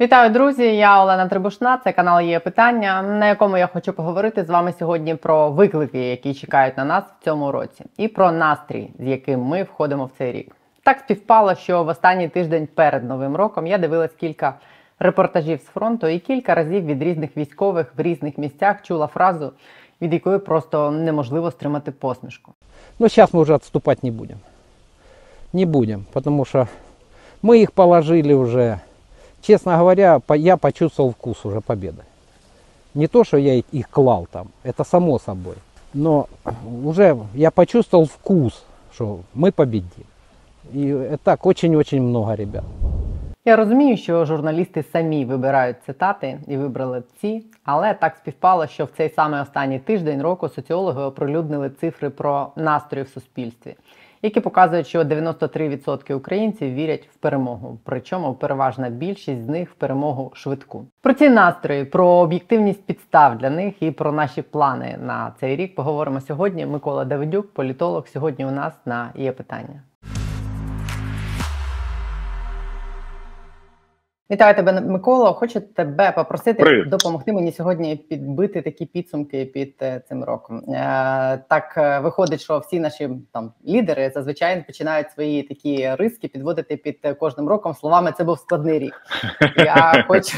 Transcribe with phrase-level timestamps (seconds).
[0.00, 0.76] Вітаю, друзі!
[0.76, 1.78] Я Олена Трибушна.
[1.84, 6.34] Це канал є питання, на якому я хочу поговорити з вами сьогодні про виклики, які
[6.34, 10.32] чекають на нас в цьому році, і про настрій, з яким ми входимо в цей
[10.32, 10.56] рік.
[10.82, 14.54] Так співпало, що в останній тиждень перед новим роком я дивилась кілька
[14.98, 19.52] репортажів з фронту і кілька разів від різних військових в різних місцях чула фразу,
[20.00, 22.52] від якої просто неможливо стримати посмішку.
[22.98, 24.38] Но сейчас мы уже отступать не будем.
[25.52, 26.68] Не будем, потому что
[27.42, 28.78] мы их положили уже
[29.45, 32.03] Честно говоря, по- я почувствовал вкус уже победы.
[32.95, 35.55] Не то, что я их- их клал там, это само собой.
[35.93, 36.27] Но
[36.85, 40.05] уже я почувствовал вкус, что мы победим.
[40.75, 42.63] И это так очень-очень много ребят.
[43.45, 48.89] Я розумію, що журналісти самі вибирають цитати і вибрали ці, але так співпало, що в
[48.97, 53.75] цей самий останній тиждень року соціологи оприлюднили цифри про настрої в суспільстві,
[54.22, 57.78] які показують, що 93% українців вірять в перемогу.
[57.84, 60.86] Причому переважна більшість з них в перемогу швидку.
[61.02, 65.74] Про ці настрої, про об'єктивність підстав для них і про наші плани на цей рік
[65.74, 66.66] поговоримо сьогодні.
[66.66, 69.82] Микола Давидюк, політолог, сьогодні у нас на є питання.
[74.30, 75.32] Вітаю тебе, Микола.
[75.32, 76.88] Хочу тебе попросити Привіт.
[76.88, 80.58] допомогти мені сьогодні підбити такі підсумки під е, цим роком.
[80.58, 86.76] Е, так е, виходить, що всі наші там лідери зазвичай починають свої такі риски підводити
[86.76, 89.02] під кожним роком словами це був складний рік.
[89.56, 90.36] Я хочу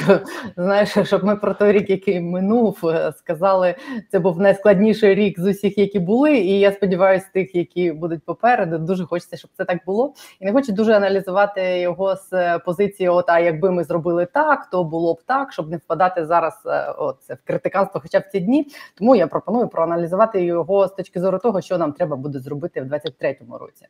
[0.57, 2.83] знаєш, щоб ми про той рік, який минув,
[3.17, 3.75] сказали,
[4.11, 6.37] це був найскладніший рік з усіх, які були.
[6.37, 10.15] І я сподіваюся, тих, які будуть попереду, дуже хочеться, щоб це так було.
[10.41, 14.85] І не хочу дуже аналізувати його з позиції, от а якби ми зробили так, то
[14.85, 16.55] було б так, щоб не впадати зараз
[16.99, 18.67] оце це в критиканство, хоча б ці дні.
[18.95, 22.85] Тому я пропоную проаналізувати його з точки зору того, що нам треба буде зробити в
[22.85, 23.87] 23-му році.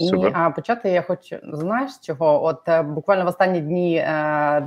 [0.00, 2.44] І а почати я хочу знаєш чого?
[2.44, 4.04] От е, буквально в останні дні е,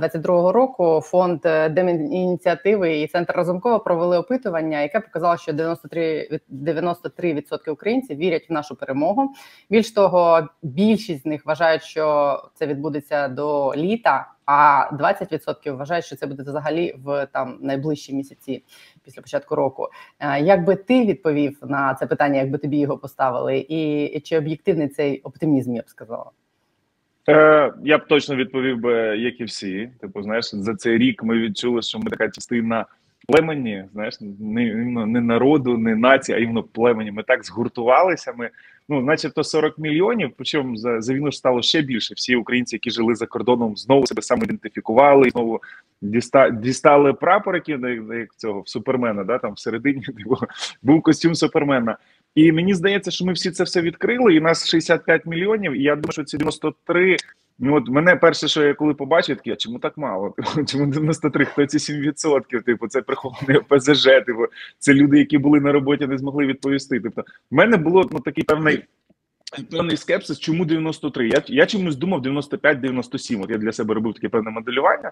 [0.02, 6.68] 22-го року фонд е, Демініціативи і центр Разумкова провели опитування, яке показало, що 93, від-
[6.68, 9.30] 93% українців вірять в нашу перемогу.
[9.70, 16.16] Bільш того, більшість з них вважають, що це відбудеться до літа, а 20% вважають, що
[16.16, 18.64] це буде взагалі в там найближчі місяці
[19.04, 19.88] після початку року.
[20.20, 24.88] Е, Як би ти відповів на це питання, якби тобі його поставили, і, чи об'єктивний
[24.88, 26.30] цей оптимізм, я б сказала?
[27.28, 29.90] Е, я б точно відповів би, як і всі.
[30.00, 32.86] Типу, знаєш, за цей рік ми відчули, що ми така частина
[33.26, 34.74] племені, знаєш, не,
[35.06, 37.10] не народу, не нації, а іменно племені.
[37.10, 38.32] Ми так згуртувалися.
[38.36, 38.50] Ми,
[38.88, 42.14] ну, начебто 40 мільйонів, причому за, за війну ж стало ще більше.
[42.14, 45.60] Всі українці, які жили за кордоном, знову себе самоідентифікували, знову
[46.02, 47.78] діста, дістали прапор, який
[48.18, 50.36] як цього супермена, да, там всередині типу,
[50.82, 51.98] був костюм супермена.
[52.34, 55.72] І мені здається, що ми всі це все відкрили, і нас 65 мільйонів.
[55.72, 57.16] І я думаю, що ці 93,
[57.58, 60.34] Ну от мене перше, що я коли побачив, таке, чому так мало?
[60.66, 61.44] Чому 93?
[61.44, 62.62] Хто ці 7%?
[62.62, 64.46] Типу, це прихований ОПЗЖ, типу,
[64.78, 67.00] це люди, які були на роботі, не змогли відповісти.
[67.00, 68.84] Тобто, в мене було ну, такий певний.
[69.62, 71.28] Певний скепсис, чому 93?
[71.28, 73.42] Я, я чомусь думав 95-97.
[73.42, 75.10] От я для себе робив таке певне моделювання.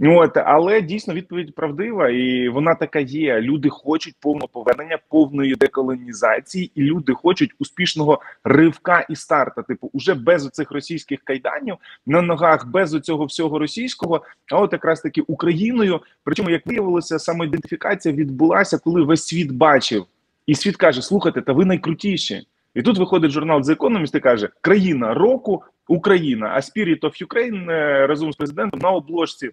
[0.00, 3.40] От, але дійсно відповідь правдива, і вона така є.
[3.40, 9.62] Люди хочуть повного повернення, повної деколонізації, і люди хочуть успішного ривка і старта.
[9.62, 14.22] Типу, уже без оцих російських кайданів на ногах, без оцього всього російського,
[14.52, 16.00] а от якраз таки Україною.
[16.24, 20.06] Причому, як виявилося, самоідентифікація відбулася, коли весь світ бачив,
[20.46, 22.46] і світ каже: слухайте, та ви найкрутіші.
[22.74, 27.70] І тут виходить журнал The Economist і каже: країна року Україна, а Spirit of Ukraine
[27.70, 29.50] е, разом з президентом на обложці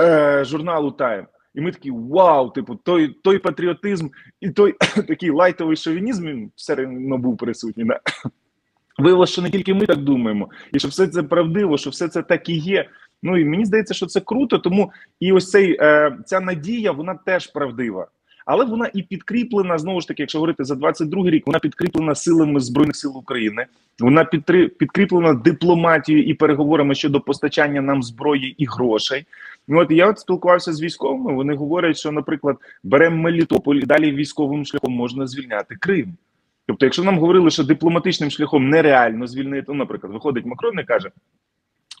[0.00, 1.26] е, журналу Time.
[1.54, 4.08] І ми такі вау, типу, той той патріотизм
[4.40, 4.72] і той
[5.08, 7.84] такий лайтовий шовінізм він все одно був присутній.
[7.84, 8.00] Да?
[8.98, 12.22] Виявилося, що не тільки ми так думаємо, і що все це правдиво, що все це
[12.22, 12.88] так і є.
[13.22, 17.14] Ну і мені здається, що це круто, тому і ось цей е, ця надія, вона
[17.14, 18.06] теж правдива.
[18.46, 22.60] Але вона і підкріплена знову ж таки, якщо говорити за 22 рік, вона підкріплена силами
[22.60, 23.66] збройних сил України.
[23.98, 29.26] Вона підтри, підкріплена дипломатією і переговорами щодо постачання нам зброї і грошей.
[29.68, 31.34] Ну от я от спілкувався з військовими.
[31.34, 36.16] Вони говорять, що, наприклад, беремо Мелітополь і далі військовим шляхом можна звільняти Крим.
[36.66, 41.10] Тобто, якщо нам говорили, що дипломатичним шляхом нереально звільнити, ну, наприклад, виходить Макрон і каже.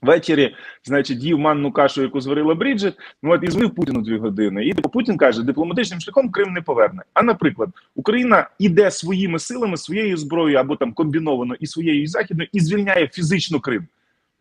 [0.02, 0.54] Ввечері,
[0.84, 4.64] значить, їв манну кашу, яку зварила Бріджит, ну от і звив Путіну дві години.
[4.64, 7.02] І типу, Путін каже, дипломатичним шляхом Крим не поверне.
[7.14, 12.48] А наприклад, Україна іде своїми силами, своєю зброєю або там комбіновано і своєю і західною,
[12.52, 13.86] і звільняє фізично Крим.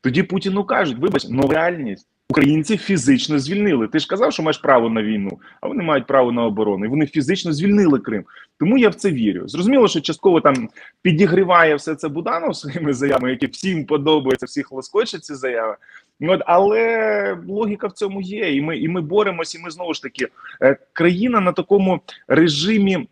[0.02, 2.08] Тоді Путіну кажуть: вибач, ну реальність.
[2.32, 3.88] Українці фізично звільнили.
[3.88, 6.86] Ти ж казав, що маєш право на війну, а вони мають право на оборону.
[6.86, 8.24] І вони фізично звільнили Крим.
[8.60, 9.48] Тому я в це вірю.
[9.48, 10.70] Зрозуміло, що частково там
[11.02, 15.76] підігріває все це Буданов своїми заявами, які всім подобаються, всіх лоскочать ці заяви.
[16.22, 20.02] От, але логіка в цьому є, і ми і ми боремося, і ми знову ж
[20.02, 20.28] таки
[20.62, 23.08] е, країна на такому режимі.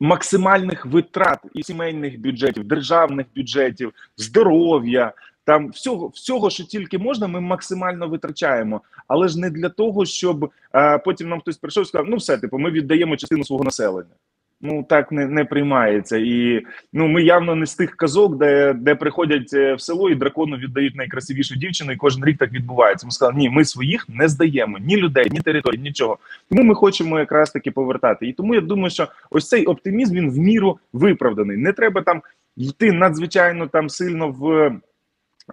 [0.00, 5.12] Максимальних витрат і сімейних бюджетів, державних бюджетів, здоров'я,
[5.44, 10.50] там всього, всього, що тільки можна, ми максимально витрачаємо, але ж не для того, щоб
[10.72, 14.14] а, потім нам хтось прийшов і сказав: ну все, типу, ми віддаємо частину свого населення.
[14.60, 16.62] Ну так не не приймається, і
[16.92, 20.56] ну ми явно не з тих казок, де де приходять е, в село і дракону
[20.56, 23.06] віддають найкрасивішу дівчину, і кожен рік так відбувається.
[23.06, 26.18] Ми сказали, ні, ми своїх не здаємо ні людей, ні територій, нічого.
[26.48, 28.26] Тому ми хочемо якраз таки повертати.
[28.26, 31.56] І тому я думаю, що ось цей оптимізм він в міру виправданий.
[31.56, 32.22] Не треба там
[32.56, 34.72] йти надзвичайно там сильно в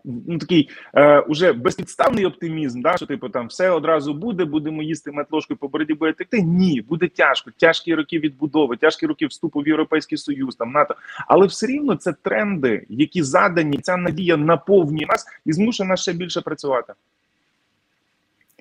[0.05, 5.11] ну такий е, уже безпідставний оптимізм, да, що типу там все одразу буде, будемо їсти
[5.11, 6.41] метлошку по бороді буде текти.
[6.41, 10.95] Ні, буде тяжко, тяжкі роки відбудови, тяжкі роки вступу в Європейський Союз, там НАТО.
[11.27, 16.13] Але все рівно це тренди, які задані, ця надія наповнює нас і змушує нас ще
[16.13, 16.93] більше працювати.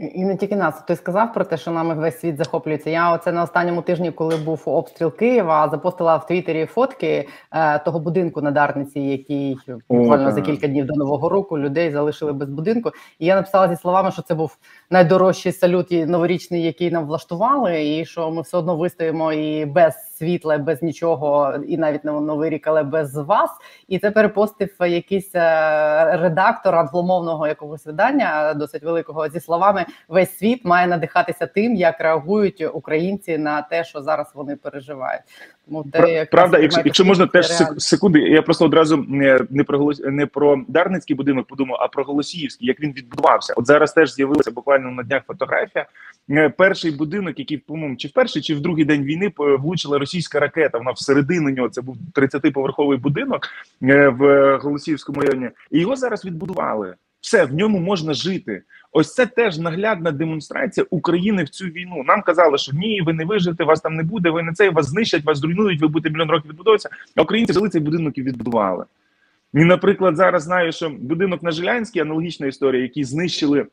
[0.01, 0.83] І не тільки нас.
[0.83, 2.91] Ти сказав про те, що нами весь світ захоплюється.
[2.91, 8.01] Я оце на останньому тижні, коли був обстріл Києва, запостила в Твіттері фотки е, того
[8.01, 9.59] будинку на Дарниці, який
[9.89, 12.91] буквально за кілька днів до нового року людей залишили без будинку.
[13.19, 14.57] І я написала зі словами, що це був
[14.91, 20.59] найдорожчий салют новорічний, який нам влаштували, і що ми все одно вистоїмо і без світла,
[20.59, 23.51] без нічого, і навіть на новий рік, але без вас.
[23.89, 30.65] І це перепостив якийсь е, редактор англомовного якогось видання, досить великого, зі словами: весь світ
[30.65, 35.23] має надихатися тим, як реагують українці на те, що зараз вони переживають.
[35.71, 37.47] Тому те, правда, якщо якщо можна теж
[37.79, 42.05] секунди, я просто одразу не не про голос не про Дарницький будинок подумав, а про
[42.05, 43.55] Голосіївський, як він відбудувався.
[43.57, 45.87] От зараз теж з'явилася буквально на днях фотографія.
[46.31, 50.41] Е, перший будинок, який по-моєму, чи в перший, чи в другий день війни влучила російська
[50.41, 50.79] ракета.
[50.79, 53.49] Вона всередину нього це був 30-поверховий будинок
[53.83, 56.95] е, в Голосіївському районі, і його зараз відбудували.
[57.21, 58.63] Все в ньому можна жити.
[58.93, 62.03] Ось це теж наглядна демонстрація України в цю війну.
[62.07, 64.31] Нам казали, що ні, ви не виживете, вас там не буде.
[64.31, 66.89] Ви не цей вас знищать, вас зруйнують, ви будете мільйон років відбудовуватися.
[67.17, 68.85] А українці взяли цей будинок і відбудували.
[69.55, 73.67] І, наприклад, зараз знаю, що будинок на Жилянській аналогічна історія, який знищили.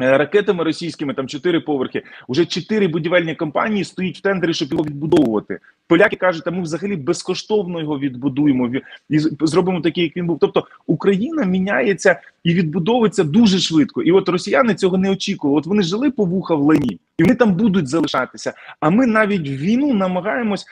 [0.00, 2.02] Е, ракетами російськими там чотири поверхи.
[2.28, 5.58] Уже чотири будівельні компанії стоїть в тендері, щоб його відбудовувати.
[5.86, 8.70] Поляки кажуть, а ми взагалі безкоштовно його відбудуємо
[9.08, 10.38] і зробимо такий, як він був.
[10.40, 14.02] Тобто Україна міняється і відбудовується дуже швидко.
[14.02, 15.58] І от росіяни цього не очікували.
[15.58, 18.52] От вони жили по вуха в лені, і вони там будуть залишатися.
[18.80, 20.66] А ми навіть війну намагаємось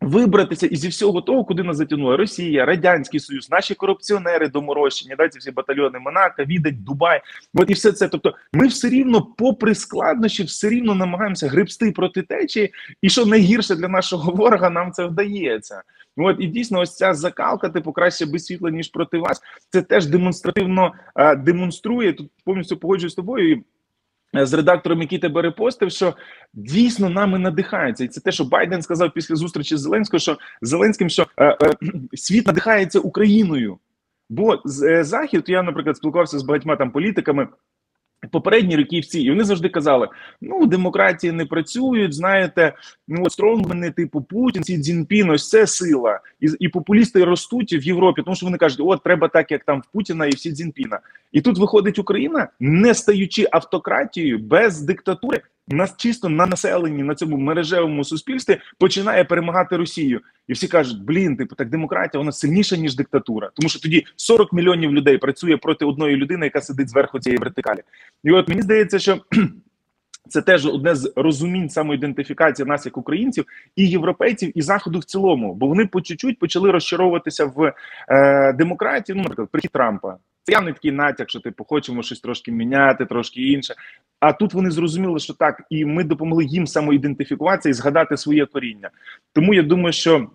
[0.00, 5.38] Вибратися із всього того, куди нас затягнула Росія, Радянський Союз, наші корупціонери доморощені, да, ці
[5.38, 7.20] всі батальйони Монако, Відень, Дубай.
[7.54, 8.08] От і все це.
[8.08, 13.74] Тобто, ми все рівно, попри складнощі, все рівно намагаємося гребсти проти течії, і що найгірше
[13.74, 15.82] для нашого ворога, нам це вдається.
[16.16, 19.40] От і дійсно, ось ця закалка, типу краще без світла ніж проти вас.
[19.70, 22.30] Це теж демонстративно а, демонструє тут.
[22.44, 23.56] Повністю погоджуюсь з тобою.
[23.56, 23.62] Е,
[24.34, 26.14] з редактором, який тебе репостив, що
[26.54, 31.08] дійсно нами надихається, і це те, що Байден сказав після зустрічі з Зеленського, що Зеленським,
[31.08, 31.74] що е, е,
[32.14, 33.78] світ надихається Україною.
[34.30, 37.48] Бо е, захід, я, наприклад, спілкувався з багатьма там політиками.
[38.30, 40.08] Попередні роки всі, і вони завжди казали:
[40.40, 42.14] ну демократії не працюють.
[42.14, 42.74] Знаєте,
[43.08, 47.84] ну от стронгмени, типу Путін, Сі Цзіньпін, ось це сила, і і популісти ростуть в
[47.86, 50.52] Європі, тому що вони кажуть, от треба так, як там в Путіна і в Сі
[50.52, 51.00] Цзіньпіна.
[51.32, 55.40] І тут виходить Україна, не стаючи автократією без диктатури,
[55.74, 61.36] нас чисто на населенні на цьому мережевому суспільстві починає перемагати Росію, і всі кажуть: блін,
[61.36, 65.84] типу так демократія вона сильніша ніж диктатура, тому що тоді 40 мільйонів людей працює проти
[65.84, 67.80] одної людини, яка сидить зверху цієї вертикалі.
[68.24, 69.18] І от мені здається, що.
[70.28, 73.44] Це теж одне з розумінь самоідентифікації нас як українців
[73.76, 77.74] і європейців, і заходу в цілому, бо вони по чуть-чуть почали розчаровуватися в
[78.08, 79.16] е, демократії.
[79.16, 80.16] Ну, наприклад, прихід Трампа.
[80.50, 83.74] Явний такий натяк, що типу хочемо щось трошки міняти, трошки інше.
[84.20, 88.90] А тут вони зрозуміли, що так, і ми допомогли їм самоідентифікуватися і згадати своє коріння.
[89.32, 90.26] Тому я думаю, що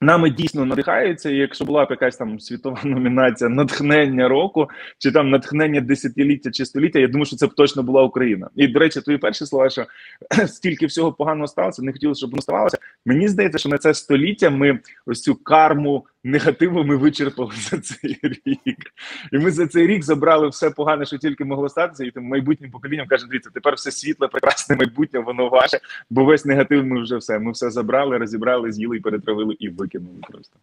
[0.00, 1.30] нами дійсно надихаються.
[1.30, 6.66] і Якщо була б якась там світова номінація натхнення року, чи там натхнення десятиліття чи
[6.66, 8.50] століття, я думаю, що це б точно була Україна.
[8.56, 9.86] І до речі, твої перші слова, що
[10.46, 12.78] стільки всього поганого сталося, не хотілося, щоб воно ставалося.
[13.06, 18.18] Мені здається, що на це століття ми ось цю карму негативу ми вичерпали за цей
[18.22, 18.92] рік,
[19.32, 22.70] і ми за цей рік забрали все погане, що тільки могло статися, і тим майбутнім
[22.70, 25.78] поколінням каже: дивіться, тепер все світле, прекрасне майбутнє, воно ваше,
[26.10, 27.38] бо весь негатив ми вже все.
[27.38, 30.56] Ми все забрали, розібрали, з'їли і перетравили і викинули просто.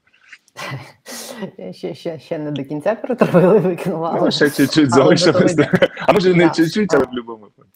[1.74, 4.20] Ще ще, ще не до кінця перетравили, викинули.
[4.22, 5.56] Ну, ще чуть-чуть залишилось.
[6.00, 7.72] А може не чуть-чуть, але в будь-якому випадку.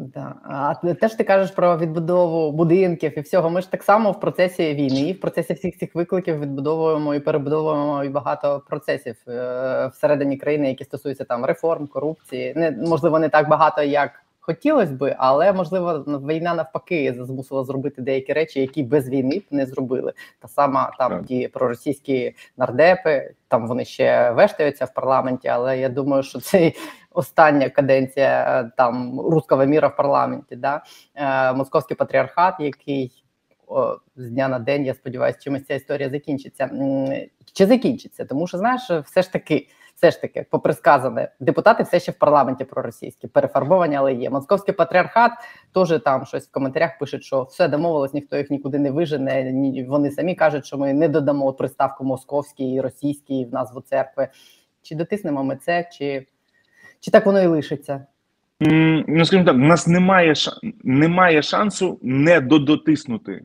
[0.00, 0.34] Да.
[0.44, 3.50] А теж ти кажеш про відбудову будинків і всього.
[3.50, 7.20] Ми ж так само в процесі війни, і в процесі всіх цих викликів відбудовуємо і
[7.20, 12.52] перебудовуємо і багато процесів е, всередині країни, які стосуються там реформ, корупції.
[12.56, 14.10] Не можливо, не так багато, як
[14.50, 19.66] хотілося би, але можливо війна навпаки змусила зробити деякі речі, які без війни б не
[19.66, 20.12] зробили.
[20.38, 26.22] Та сама там ті проросійські нардепи, там вони ще вештаються в парламенті, але я думаю,
[26.22, 26.72] що це
[27.10, 30.56] остання каденція е, там руского міра в парламенті.
[30.56, 30.84] Да?
[31.14, 33.24] Е, Московський патріархат, який
[34.16, 36.70] з дня на день, я сподіваюся, чимось ця історія закінчиться.
[37.52, 38.24] Чи закінчиться?
[38.24, 39.68] Тому що знаєш, все ж таки
[40.00, 44.30] все ж таки, попри сказане, депутати все ще в парламенті проросійські, перефарбовані, але є.
[44.30, 45.32] Московський патріархат
[45.74, 49.52] теж там щось в коментарях пишуть, що все домовилось, ніхто їх нікуди не вижене.
[49.52, 54.28] Ні, вони самі кажуть, що ми не додамо приставку московський і російський в назву церкви.
[54.82, 56.26] Чи дотиснемо ми це, чи,
[57.00, 58.06] чи так воно і лишиться?
[58.60, 60.34] ну, скажімо так, у нас немає
[60.84, 63.44] немає шансу не додотиснути.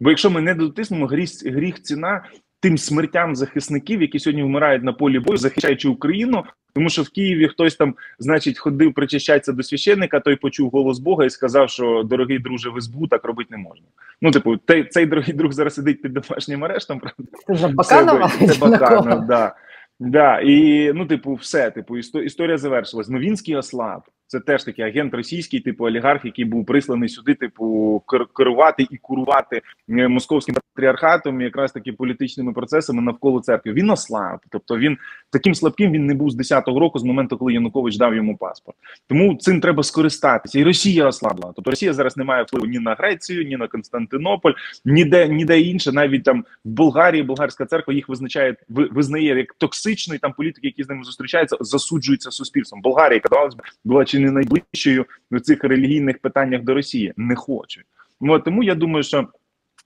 [0.00, 2.24] Бо якщо ми не дотиснемо, гріх, гріх ціна
[2.60, 6.44] тим смертям захисників, які сьогодні вмирають на полі бою, захищаючи Україну.
[6.74, 11.24] Тому що в Києві хтось там, значить, ходив причащатися до священника, той почув голос Бога
[11.24, 13.86] і сказав, що дорогий друже, в СБУ так робити не можна.
[14.22, 17.00] Ну, типу, цей, цей дорогий друг зараз сидить під домашнім арештом.
[17.00, 17.24] Правда,
[17.58, 18.28] це Баканова?
[18.38, 19.54] Це, це Баканов, да.
[20.00, 23.08] Да, і ну, типу, все, типу, історія завершилась.
[23.08, 24.02] Новінський ослаб.
[24.30, 28.02] Це теж такий агент російський, типу олігарх, який був присланий сюди, типу,
[28.36, 33.72] керувати і курувати московським патріархатом, і якраз таки політичними процесами навколо церкви.
[33.72, 34.98] Він ослаб, тобто він
[35.30, 38.76] таким слабким він не був з 10-го року, з моменту, коли Янукович дав йому паспорт.
[39.08, 40.58] Тому цим треба скористатися.
[40.58, 41.52] І Росія ослабла.
[41.56, 44.52] Тобто Росія зараз не має впливу ні на Грецію, ні на Константинополь,
[44.84, 45.92] ніде ніде інше.
[45.92, 50.18] Навіть там в Болгарії болгарська церква їх визначає, визнає як токсичний.
[50.18, 52.82] Там політики, які з ними зустрічаються, засуджуються суспільством.
[52.82, 57.12] Болгарія казалось була чи не найближчою в цих релігійних питаннях до Росії.
[57.16, 57.84] Не хочуть.
[58.20, 59.28] Ну тому я думаю, що.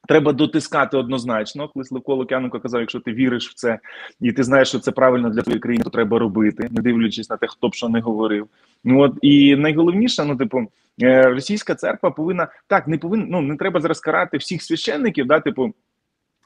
[0.08, 3.78] Треба дотискати однозначно, коли Славко Лук'яненко казав, якщо ти віриш в це,
[4.20, 7.36] і ти знаєш, що це правильно для твоєї країни, то треба робити, не дивлячись на
[7.36, 8.46] те, хто б що не говорив.
[8.84, 10.66] Ну от і найголовніше, ну типу,
[11.02, 15.40] е, російська церква повинна так, не повинна ну не треба зараз карати всіх священників, да,
[15.40, 15.74] типу,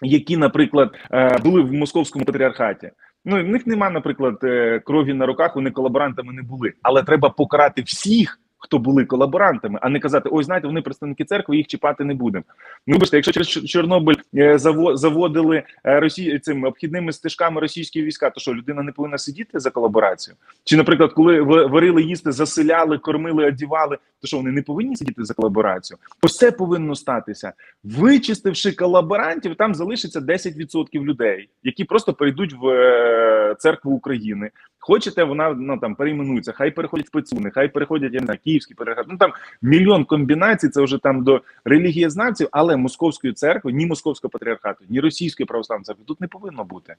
[0.03, 2.91] які, наприклад, е, були в московському патріархаті.
[3.25, 7.31] Ну в них нема, наприклад, е, крові на руках, вони колаборантами не були, але треба
[7.31, 12.05] покарати всіх хто були колаборантами, а не казати, ой, знаєте, вони представники церкви, їх чіпати
[12.05, 12.45] не будемо.
[12.87, 14.59] Ну, вибачте, якщо через Чорнобиль е,
[14.95, 19.71] заводили е, Росії цими обхідними стежками російські війська, то що людина не повинна сидіти за
[19.71, 20.37] колаборацію?
[20.65, 25.35] Чи, наприклад, коли варили їсти, заселяли, кормили, одівали, то що вони не повинні сидіти за
[25.35, 25.99] колаборацію?
[26.23, 27.53] Ось це повинно статися.
[27.85, 34.51] Вичистивши колаборантів, там залишиться 10% людей, які просто перейдуть в е, церкву України.
[34.89, 38.75] Хочете, вона ну там перейменується, хай переходять в Пецуни, хай переходять я не знаю, київські
[38.75, 39.07] переход.
[39.09, 40.69] Ну там мільйон комбінацій.
[40.69, 46.05] Це вже там до релігієзнавців, але московської церкви, ні московського патріархату, ні російської православної церкви
[46.07, 46.95] тут не повинно бути.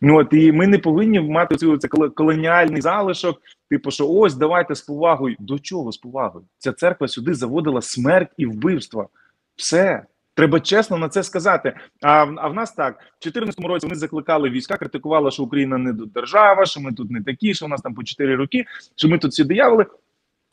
[0.00, 3.42] Ну от і ми не повинні мати цю це колоніальний залишок.
[3.70, 5.36] Типу, що ось давайте з повагою.
[5.38, 6.44] До чого з повагою?
[6.58, 9.08] Ця церква сюди заводила смерть і вбивства.
[9.56, 10.04] Все.
[10.38, 11.74] Треба чесно на це сказати.
[12.02, 15.92] А а в нас так в 2014 році вони закликали війська, критикували, що Україна не
[15.92, 18.64] держава, що ми тут не такі, що у нас там по 4 роки,
[18.96, 19.86] що ми тут всі дияволи.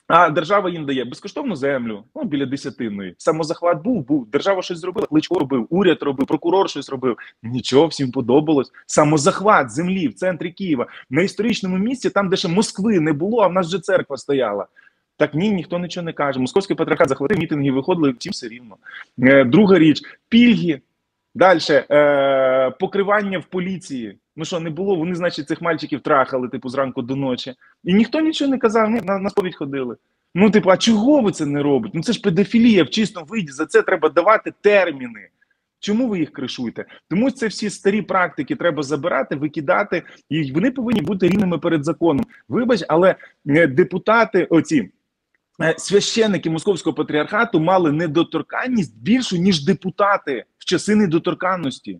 [0.08, 3.16] А держава їм дає безкоштовну землю, ну біля десятинної.
[3.18, 4.30] Самозахват був, був.
[4.30, 7.18] Держава щось зробила, кличко робив, уряд робив, прокурор щось робив.
[7.44, 8.72] Нічого всім подобалось.
[8.86, 13.48] Самозахват землі в центрі Києва на історичному місці, там де ще Москви не було, а
[13.48, 14.68] в нас вже церква стояла.
[15.18, 16.40] Так ні, ніхто нічого не каже.
[16.40, 18.78] Московський патріархат захватив мітинги, виходили всім все рівно.
[19.20, 20.82] Е, друга річ пільги.
[21.36, 24.18] Далі е, покривання в поліції.
[24.36, 24.96] Ну що не було?
[24.96, 27.54] Вони, значить, цих мальчиків трахали, типу, зранку до ночі.
[27.84, 29.96] І ніхто нічого не казав, ні, на, на сповідь ходили.
[30.36, 31.92] Ну, типу, а чого ви це не робите?
[31.98, 33.52] Ну це ж педофілія в чистому виді.
[33.52, 35.28] За це треба давати терміни.
[35.80, 36.86] Чому ви їх кришуєте?
[37.10, 42.26] Тому це всі старі практики треба забирати, викидати, і вони повинні бути рівними перед законом.
[42.50, 43.16] Вибач, але
[43.48, 44.92] е, депутати, оці
[45.78, 52.00] священники московського патріархату мали недоторканність більшу, ніж депутати в часи недоторканності.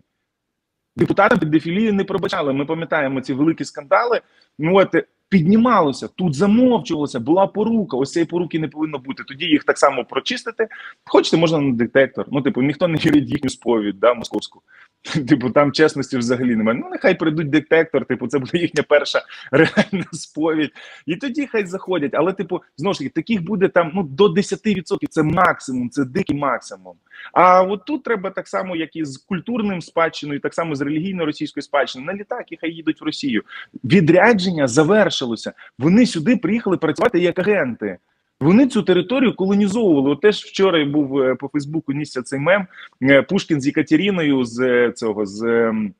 [0.96, 2.52] Депутати педофілії не пробачали.
[2.52, 4.20] Ми пам'ятаємо ці великі скандали.
[4.58, 4.94] Ну от
[5.28, 7.96] піднімалося, тут замовчувалося, була порука.
[7.96, 9.24] Ось цієї поруки не повинно бути.
[9.24, 10.68] Тоді їх так само прочистити.
[11.04, 12.26] Хочете, можна на детектор.
[12.32, 14.62] Ну, типу, ніхто не вірить їхню сповідь, да, московську.
[15.28, 16.78] Типу, там чесності взагалі немає.
[16.82, 19.22] Ну, нехай прийдуть детектор, типу, це буде їхня перша
[19.52, 20.70] реальна сповідь.
[21.06, 22.14] І тоді хай заходять.
[22.14, 25.06] Але, типу, знову ж таки, таких буде там ну, до 10%.
[25.10, 26.96] Це максимум, це дикий максимум.
[27.32, 31.26] А от тут треба так само, як і з культурним спадщиною, так само з релігійно
[31.26, 33.42] російською спадщиною, на літаки хай їдуть в Росію.
[33.84, 35.52] Відрядження завершилося.
[35.78, 37.98] Вони сюди приїхали працювати як агенти.
[38.40, 40.10] Вони цю територію колонізовували.
[40.10, 42.66] От теж вчора я був е, по Фейсбуку нісся цей мем
[43.02, 45.94] е, Пушкін з Екатеріною з е, цього з ем,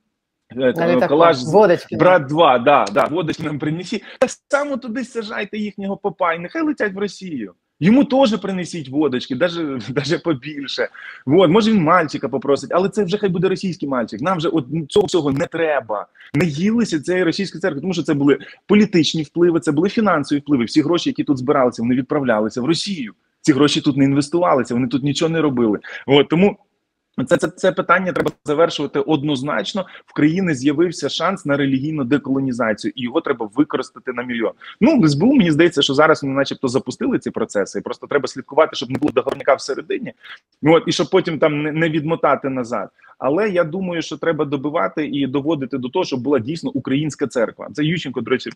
[1.53, 1.97] водочки.
[1.97, 4.03] брат 2, да, да, водочки нам принесі.
[4.21, 7.55] Так само туди сажайте їхнього попа, і нехай летять в Росію.
[7.81, 10.89] Йому теж принесіть водочки, даже, даже побільше.
[11.27, 14.21] Вот, може він мальчика попросить, але це вже хай буде російський мальчик.
[14.21, 16.07] Нам вже от цього всього не треба.
[16.35, 20.65] Не їлися цієї російської церкви, тому що це були політичні впливи, це були фінансові впливи.
[20.65, 23.13] Всі гроші, які тут збиралися, вони відправлялися в Росію.
[23.41, 25.79] Ці гроші тут не інвестувалися, вони тут нічого не робили.
[26.07, 26.57] От тому.
[27.25, 29.87] Це, це це питання треба завершувати однозначно.
[30.07, 34.53] В країни з'явився шанс на релігійну деколонізацію, і його треба використати на мільйон.
[34.81, 37.79] Ну СБУ мені здається, що зараз вони, начебто, запустили ці процеси.
[37.79, 40.13] і Просто треба слідкувати, щоб не було договорняка всередині.
[40.63, 42.89] От і щоб потім там не, не відмотати назад.
[43.19, 47.69] Але я думаю, що треба добивати і доводити до того, щоб була дійсно українська церква.
[47.73, 48.51] Це Ющенко, до речі.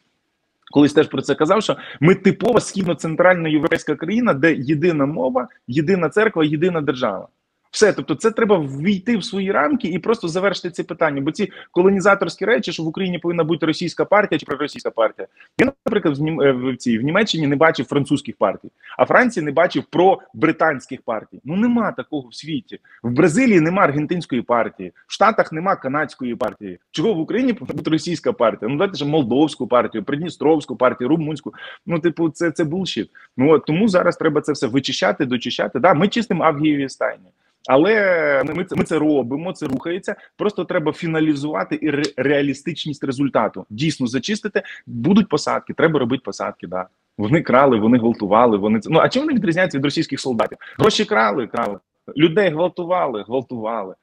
[0.72, 6.08] Колись теж про це казав, що ми типова східно-центральна європейська країна, де єдина мова, єдина
[6.08, 7.28] церква, єдина держава.
[7.70, 11.20] Все, тобто, це треба ввійти в свої рамки і просто завершити ці питання.
[11.20, 15.28] Бо ці колонізаторські речі, що в Україні повинна бути російська партія чи проросійська партія.
[15.58, 16.40] Я, наприклад, в.
[16.40, 21.40] Е, в цій в Німеччині не бачив французьких партій, а Франції не бачив про-британських партій.
[21.44, 22.78] Ну нема такого в світі.
[23.02, 26.78] В Бразилії нема аргентинської партії, в Штатах нема канадської партії.
[26.90, 28.68] Чого в Україні повинна бути російська партія?
[28.68, 31.54] Ну давайте ж молдовську партію, придністровську партію, румунську.
[31.86, 33.10] Ну, типу, це це булшіт.
[33.36, 35.78] Ну от тому зараз треба це все вичищати, дочищати.
[35.78, 37.26] Да, ми чистимо Авгієві стайні.
[37.68, 40.14] Але ми це ми це робимо, це рухається.
[40.36, 43.66] Просто треба фіналізувати і ре, реалістичність результату.
[43.70, 44.62] Дійсно зачистити.
[44.86, 46.66] Будуть посадки, треба робити посадки.
[46.66, 46.86] Да.
[47.18, 48.56] Вони крали, вони гвалтували.
[48.56, 50.58] Вони це ну а чим вони відрізняються від російських солдатів?
[50.78, 51.78] Гроші крали, крали
[52.16, 53.94] людей гвалтували, гвалтували.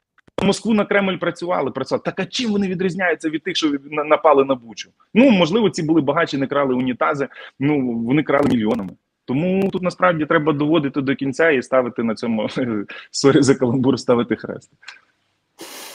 [0.43, 2.01] Москву на Кремль працювали, працювали.
[2.05, 4.89] Так а чим вони відрізняються від тих, що напали на Бучу?
[5.13, 7.27] Ну можливо, ці були багачі, не крали унітази.
[7.59, 8.89] Ну вони крали мільйонами.
[9.27, 12.49] Тому тут насправді треба доводити до кінця і ставити на цьому
[13.11, 14.71] sorry за каламбур, ставити хрест.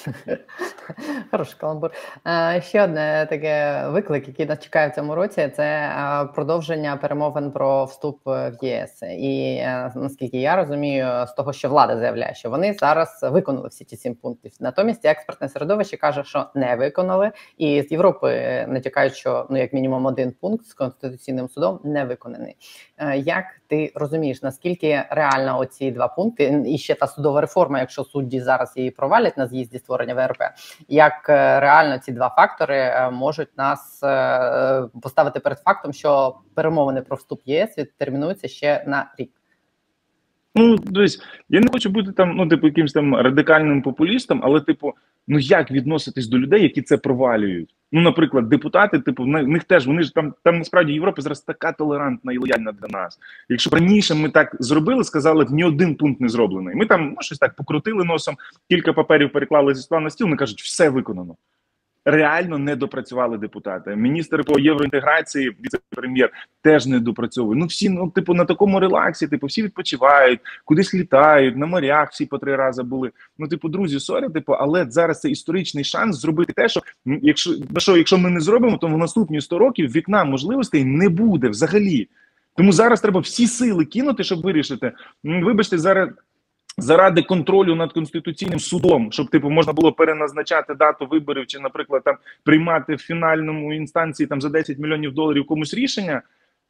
[1.30, 1.90] Хороший каламбур.
[2.60, 5.92] Ще одне таке виклик, який нас чекає в цьому році, це
[6.34, 9.02] продовження перемовин про вступ в ЄС.
[9.02, 13.84] І е, наскільки я розумію, з того, що влада заявляє, що вони зараз виконали всі
[13.84, 14.52] ці сім пунктів.
[14.60, 20.06] Натомість експертне середовище каже, що не виконали, і з Європи натякають, що ну як мінімум
[20.06, 22.56] один пункт з конституційним судом не виконаний.
[22.98, 28.04] Е, як ти розумієш, наскільки реально оці два пункти і ще та судова реформа, якщо
[28.04, 30.42] судді зараз її провалять на з'їзді створення ВРП,
[30.88, 34.00] як е, реально ці два фактори е, можуть нас
[35.02, 39.41] поставити перед фактом, що перемовини про вступ ЄС відтермінуються ще на рік?
[40.54, 44.94] Ну, дивись, я не хочу бути там, ну, типу, якимось там радикальним популістом, але, типу,
[45.28, 47.74] ну як відноситись до людей, які це провалюють?
[47.92, 51.72] Ну, наприклад, депутати, типу, в них теж вони ж там там насправді Європа зараз така
[51.72, 53.18] толерантна і лояльна для нас.
[53.48, 56.74] Якщо раніше ми так зробили, сказали, б ні один пункт не зроблений.
[56.74, 58.36] Ми там ну, щось так покрутили носом,
[58.70, 60.26] кілька паперів переклали зі стола на стіл.
[60.26, 61.36] Вони кажуть, все виконано
[62.04, 63.96] реально не допрацювали депутати.
[63.96, 66.30] Міністр по євроінтеграції, віце-прем'єр,
[66.62, 67.60] теж не допрацьовує.
[67.60, 72.26] Ну всі ну, типу, на такому релаксі, типу, всі відпочивають, кудись літають, на морях всі
[72.26, 73.10] по три рази були.
[73.38, 77.96] Ну, типу, друзі, sorry, типу, але зараз це історичний шанс зробити те, що якщо що,
[77.96, 82.08] якщо ми не зробимо, то в наступні 100 років вікна можливостей не буде взагалі.
[82.56, 84.92] Тому зараз треба всі сили кинути, щоб вирішити.
[85.24, 86.08] Вибачте, зараз
[86.78, 92.16] Заради контролю над конституційним судом, щоб типу можна було переназначати дату виборів, чи, наприклад, там
[92.44, 96.22] приймати в фінальному інстанції там за 10 мільйонів доларів комусь рішення,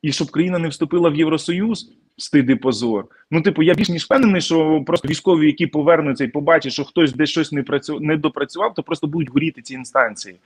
[0.02, 3.04] і щоб країна не вступила в Євросоюз, стид і позор.
[3.30, 7.12] Ну, типу, я більш ніж впевнений, що просто військові, які повернуться і побачать, що хтось
[7.12, 8.00] десь щось не працю...
[8.00, 10.36] не допрацював, то просто будуть горіти ці інстанції.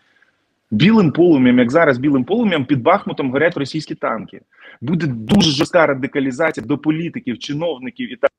[0.71, 4.41] Білим полум'ям, як зараз білим полум'ям, під Бахмутом горять російські танки.
[4.81, 8.31] Буде дуже жорстка радикалізація до політиків, чиновників і так.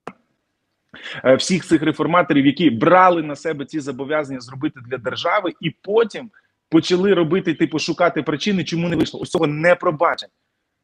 [1.26, 6.30] Е, всіх цих реформаторів, які брали на себе ці зобов'язання зробити для держави, і потім
[6.70, 9.20] почали робити, типу, шукати причини, чому не вийшло.
[9.20, 10.30] Ось цього не пробачать.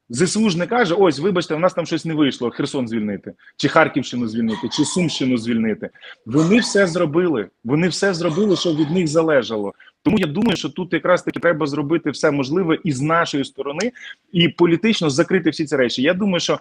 [0.10, 2.52] ЗСУ ж не каже: ось, вибачте, у нас там щось не вийшло.
[2.52, 5.90] Херсон звільнити, чи Харківщину звільнити, чи Сумщину звільнити.
[6.26, 7.50] Вони все зробили.
[7.64, 9.74] Вони все зробили, що від них залежало.
[10.04, 13.92] Тому я думаю, що тут якраз таки треба зробити все можливе і з нашої сторони,
[14.32, 16.02] і політично закрити всі ці речі.
[16.02, 16.60] Я думаю, що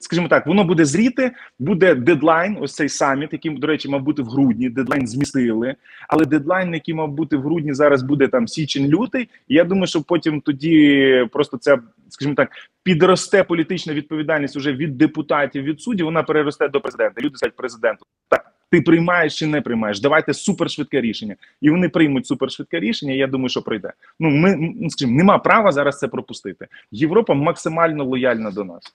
[0.00, 2.56] скажімо так, воно буде зріти, буде дедлайн.
[2.60, 4.70] Ось цей саміт, який, до речі, мав бути в грудні.
[4.70, 5.74] Дедлайн змістили,
[6.08, 9.28] але дедлайн, який мав бути в грудні, зараз буде там січень-лютий.
[9.48, 12.50] І я думаю, що потім тоді просто ця, скажімо так,
[12.82, 17.22] підросте політична відповідальність уже від депутатів від суддів, Вона переросте до президента.
[17.22, 20.00] Люди скажуть президенту так ти приймаєш чи не приймаєш.
[20.00, 23.12] Давайте супершвидке рішення, і вони приймуть супершвидке рішення.
[23.12, 23.92] Я думаю, що пройде.
[24.20, 26.66] Ну ми ну, скажімо, нема права зараз це пропустити.
[26.90, 28.94] Європа максимально лояльна до нас.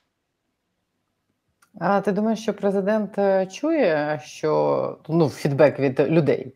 [1.80, 6.52] А ти думаєш, що президент е, чує, що ну фідбек від людей?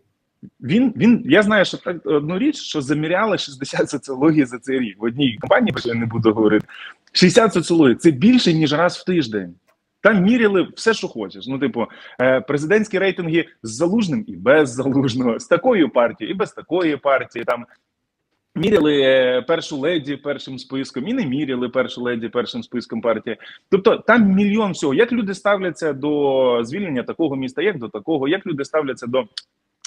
[0.60, 4.96] Він він я знаю, що так одну річ, що заміряли 60 соціологій за цей рік
[4.98, 6.66] в одній компанії, про я не буду говорити.
[7.12, 9.54] 60 соціологій це більше ніж раз в тиждень.
[10.02, 11.46] Там міряли все, що хочеш.
[11.46, 11.86] Ну, типу,
[12.20, 17.44] е, президентські рейтинги з залужним і без залужного, з такою партією і без такої партії.
[17.44, 17.66] Там
[18.54, 23.36] міряли е, першу леді першим списком і не міряли першу леді першим списком партії.
[23.70, 24.94] Тобто там мільйон всього.
[24.94, 29.24] Як люди ставляться до звільнення такого міста, як до такого, як люди ставляться до.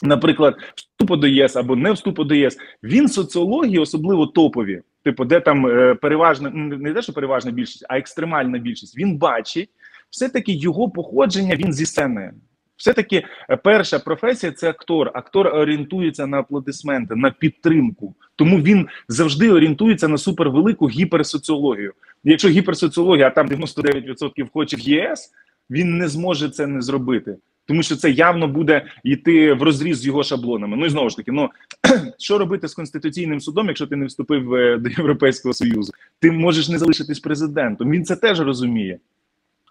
[0.04, 5.40] Наприклад, вступу до ЄС або не вступу до ЄС, він соціології, особливо топові, типу, де
[5.40, 8.98] там е, переважна не те, що переважна більшість, а екстремальна більшість.
[8.98, 9.70] Він бачить,
[10.16, 12.32] все-таки його походження він зі сцени.
[12.78, 15.12] Все-таки е, перша професія це актор.
[15.14, 18.16] Актор орієнтується на аплодисменти, на підтримку.
[18.36, 21.94] Тому він завжди орієнтується на супервелику гіперсоціологію.
[22.24, 25.32] Якщо гіперсоціологія, а там 99% хоче в ЄС,
[25.70, 27.38] він не зможе це не зробити.
[27.66, 30.78] Тому що це явно буде йти в розріз з його шаблонами.
[30.78, 31.50] Ну і знову ж таки, ну
[32.20, 35.94] що робити з конституційним судом, якщо ти не вступив е, до Європейського союзу?
[36.20, 37.92] Ти можеш не залишитись президентом.
[37.92, 39.00] Він це теж розуміє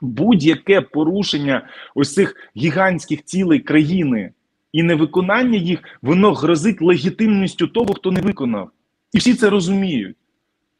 [0.05, 4.33] будь-яке порушення ось цих гігантських цілей країни
[4.73, 8.71] і невиконання їх, воно грозить легітимністю того, хто не виконав.
[9.13, 10.17] І всі це розуміють.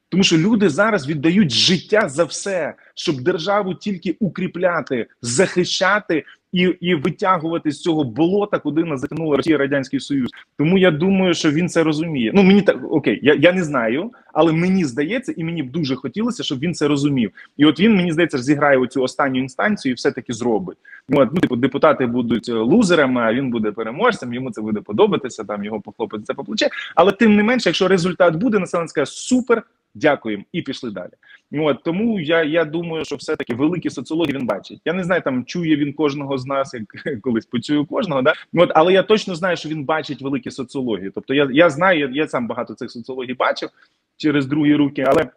[0.09, 6.95] Тому що люди зараз віддають життя за все, щоб державу тільки укріпляти, захищати і і
[6.95, 10.31] витягувати з цього болота, куди нас затягнула Росія Радянський Союз.
[10.59, 12.33] Тому я думаю, що він це розуміє.
[12.35, 15.97] Ну мені так окей, я я не знаю, але мені здається, і мені б дуже
[15.97, 17.31] хотілося, щоб він це розумів.
[17.57, 20.79] І от він мені здається, зіграє оцю останню інстанцію і все таки зробить.
[21.09, 24.35] Ну, ну типу, депутати будуть лузерами, а він буде переможцем.
[24.35, 25.45] Йому це буде подобатися.
[25.45, 26.69] Там його похлопить це по плече.
[26.95, 29.63] Але тим не менше, якщо результат буде, населення скаже супер
[29.95, 31.11] дякуємо і пішли далі.
[31.53, 34.81] От тому я я думаю, що все таки великі соціологи він бачить.
[34.85, 38.23] Я не знаю, там чує він кожного з нас, як колись почую кожного.
[38.23, 41.11] Да от але я точно знаю, що він бачить великі соціології.
[41.15, 43.69] Тобто, я я знаю, я, я сам багато цих соціологій бачив
[44.17, 45.31] через другі руки, але.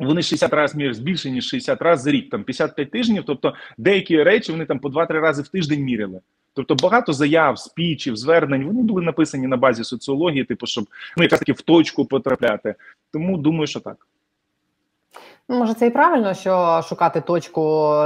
[0.00, 3.22] Вони 60 разів міряють більше ніж 60 разів за рік, там 55 тижнів.
[3.26, 6.20] Тобто деякі речі вони там по 2-3 рази в тиждень міряли.
[6.54, 10.84] Тобто багато заяв, спічів, звернень вони були написані на базі соціології, типу, щоб
[11.16, 12.74] ну якраз таки в точку потрапляти.
[13.12, 14.06] Тому думаю, що так.
[15.50, 17.60] Може, це і правильно, що шукати точку,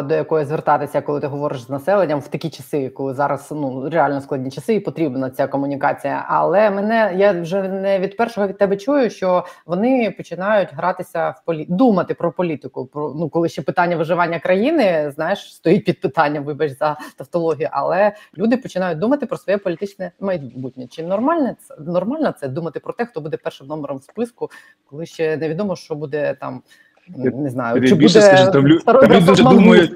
[0.04, 4.20] до якої звертатися, коли ти говориш з населенням в такі часи, коли зараз ну реально
[4.20, 6.24] складні часи, і потрібна ця комунікація.
[6.28, 11.44] Але мене я вже не від першого від тебе чую, що вони починають гратися в
[11.44, 11.66] полі...
[11.68, 12.86] думати про політику.
[12.86, 18.12] Про ну, коли ще питання виживання країни, знаєш, стоїть під питанням, вибач за тавтологію, але
[18.38, 20.86] люди починають думати про своє політичне майбутнє.
[20.86, 24.50] Чи нормально це нормально це думати про те, хто буде першим номером в списку,
[24.90, 26.62] коли ще невідомо, що буде там
[27.08, 28.78] не знаю, чи буде скажу, там, лю...
[28.80, 29.94] там люди думають.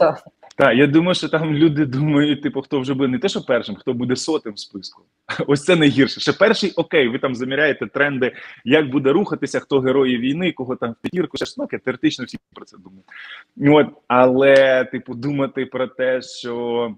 [0.58, 3.76] Так, я думаю, що там люди думають, типу, хто вже буде не те, що першим,
[3.76, 5.02] хто буде сотим в списку.
[5.46, 6.20] Ось це найгірше.
[6.20, 8.32] Ще перший окей, ви там заміряєте тренди,
[8.64, 11.36] як буде рухатися, хто герої війни, кого там в п'ятірку.
[11.36, 13.86] Ще ну, теоретично всі про це думають.
[13.88, 16.94] От, але, типу, думати про те, що.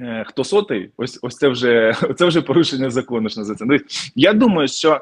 [0.00, 3.28] Е, хто сотий, ось ось це вже це вже порушення закону.
[3.28, 3.64] що це.
[4.14, 5.00] Я думаю, що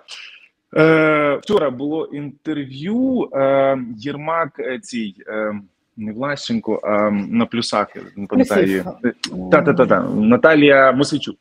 [0.76, 5.60] Е, Вчора було інтерв'ю е, Єрмак е, цій е,
[5.96, 8.84] не Влащенко, а на плюсах не пам'ятаю.
[9.50, 11.36] Та-та-та, Наталія Мосичук.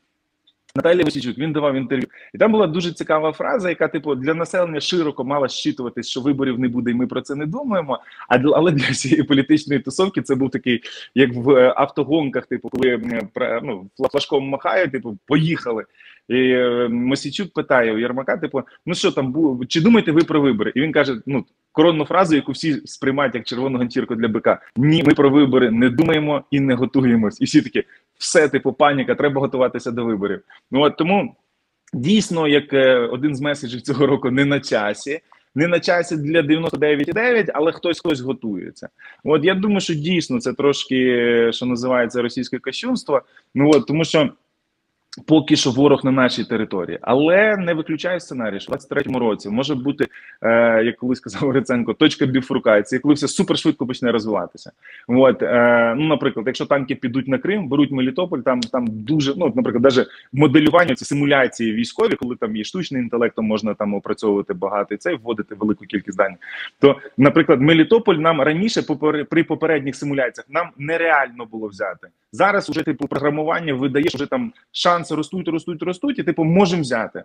[0.76, 4.80] Наталія Мосичук, він давав інтерв'ю, і там була дуже цікава фраза, яка типу для населення
[4.80, 8.00] широко мала щитуватись, що виборів не буде, і ми про це не думаємо.
[8.28, 10.82] А але для всієї політичної тусовки це був такий,
[11.16, 13.02] як в е, автогонках, типу, коли
[13.64, 15.86] ну, флажком махають, типу, поїхали.
[16.30, 20.72] І е, Мосічук питає у Єрмака: типу, ну що там чи думаєте ви про вибори?
[20.76, 24.62] І він каже: ну коронну фразу, яку всі сприймають як червону ганчірку для бика.
[24.76, 27.42] Ні, ми про вибори не думаємо і не готуємось.
[27.42, 27.84] І всі такі,
[28.18, 30.42] все, типу, паніка, треба готуватися до виборів.
[30.72, 31.36] Ну от тому
[31.94, 35.20] дійсно, як е, один з меседжів цього року, не на часі.
[35.56, 38.90] Не на часі для 99,9, але хтось хтось готується.
[39.24, 43.22] От я думаю, що дійсно це трошки що називається російське кощунство.
[43.56, 44.30] Ну от тому що.
[45.26, 49.76] Поки що ворог на нашій території, але не виключає сценарій, що в 23-му році може
[49.76, 50.08] бути,
[50.42, 54.72] е, як колись сказав Гриценко, точка біфуркації, коли все супер швидко почне розвиватися.
[55.08, 59.54] От е, ну, наприклад, якщо танки підуть на Крим, беруть Мелітополь, там там дуже ну,
[59.56, 64.54] наприклад, навіть моделювання ці симуляції військові, коли там є штучний інтелект, то можна там опрацьовувати
[64.54, 66.38] багато і це вводити велику кількість даних.
[66.80, 68.82] То, наприклад, Мелітополь нам раніше
[69.30, 72.08] при попередніх симуляціях нам нереально було взяти.
[72.32, 74.54] Зараз уже типу програмування видає, що вже там
[75.10, 77.24] шанси ростуть, ростуть, ростуть, і типу можемо взяти.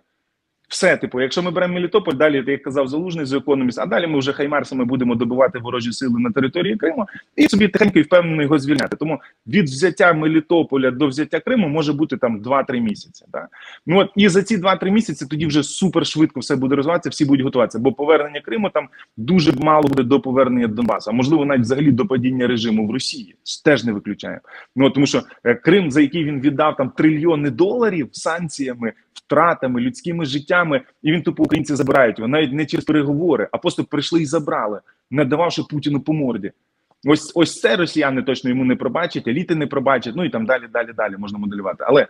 [0.67, 4.19] Все, типу, якщо ми беремо Мелітополь, далі, як казав Залужний з економіст, а далі ми
[4.19, 8.59] вже хаймарсами будемо добивати ворожі сили на території Криму і собі тихенько і впевнено його
[8.59, 8.95] звільняти.
[8.95, 13.25] Тому від взяття Мелітополя до взяття Криму може бути там 2-3 місяці.
[13.31, 13.47] Так?
[13.85, 17.25] Ну от і за ці 2-3 місяці тоді вже супер швидко все буде розвиватися, всі
[17.25, 17.79] будуть готуватися.
[17.79, 22.05] Бо повернення Криму там дуже мало буде до повернення Донбасу, а можливо, навіть взагалі до
[22.05, 23.35] падіння режиму в Росії.
[23.65, 24.41] Теж не виключаємо.
[24.75, 28.93] Ну тому що е, Крим, за який він віддав там трильйони доларів санкціями
[29.25, 33.83] втратами, людськими життями, і він тупо українці забирають його навіть не через переговори, а просто
[33.83, 34.79] прийшли і забрали,
[35.11, 36.51] не дававши Путіну по морді.
[37.07, 40.15] Ось ось це росіяни точно йому не пробачать, еліти не пробачать.
[40.15, 41.83] Ну і там далі, далі, далі можна моделювати.
[41.87, 42.07] Але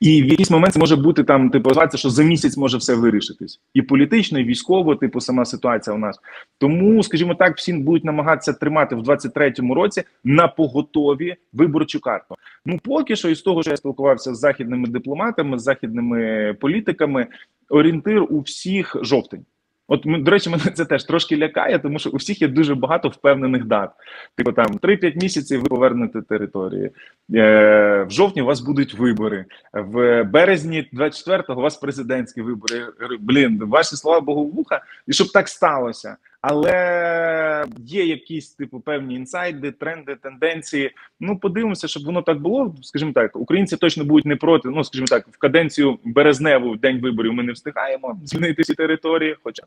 [0.00, 3.82] і в якийсь момент може бути там, типу, що за місяць може все вирішитись, і
[3.82, 6.18] політично, і військово, типу, сама ситуація у нас.
[6.58, 12.34] Тому, скажімо так, всі будуть намагатися тримати в 23-му році на поготові виборчу карту.
[12.66, 17.26] Ну поки що, із того, що я спілкувався з західними дипломатами, з західними політиками,
[17.68, 19.44] орієнтир у всіх жовтень.
[19.92, 23.08] От до речі, мене це теж трошки лякає, тому що у всіх є дуже багато
[23.08, 23.90] впевнених дат.
[24.36, 26.90] Типу там 3-5 місяців ви повернете території.
[27.34, 29.44] Е, В жовтні у вас будуть вибори.
[29.72, 32.86] В березні 24-го у вас президентські вибори.
[33.20, 36.16] Блін, ваші слова Богу вуха, і щоб так сталося.
[36.40, 40.90] Але є якісь типу певні інсайди, тренди, тенденції.
[41.20, 42.74] Ну, подивимося, щоб воно так було.
[42.82, 44.68] Скажімо так, українці точно будуть не проти.
[44.68, 49.36] Ну, скажімо так, в каденцію березневу в день виборів ми не встигаємо змінити ці території.
[49.42, 49.62] Хоча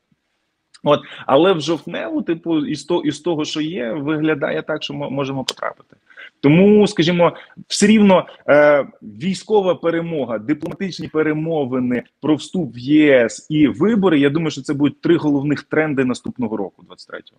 [0.83, 5.09] от, але в жовтневу, типу, із того, із того, що є, виглядає так, що ми
[5.09, 5.95] можемо потрапити.
[6.39, 7.35] Тому, скажімо,
[7.67, 14.19] все рівно е, військова перемога, дипломатичні перемовини про вступ в ЄС і вибори.
[14.19, 17.37] Я думаю, що це будуть три головних тренди наступного року, 23-го.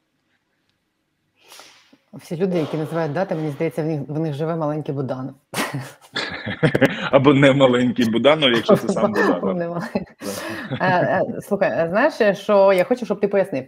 [2.15, 5.35] Всі люди, які називають дати, мені здається, в них в них живе маленький Буданов.
[7.11, 9.83] Або не маленький Буданов, якщо це сам Буданов.
[10.71, 13.65] Е, е, слухай, е, знаєш, що я хочу, щоб ти пояснив.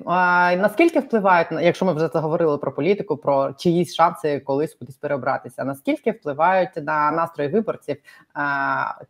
[0.58, 6.10] Наскільки впливають, якщо ми вже заговорили про політику, про чиїсь шанси колись кудись переобратися, наскільки
[6.10, 7.96] впливають на настрої виборців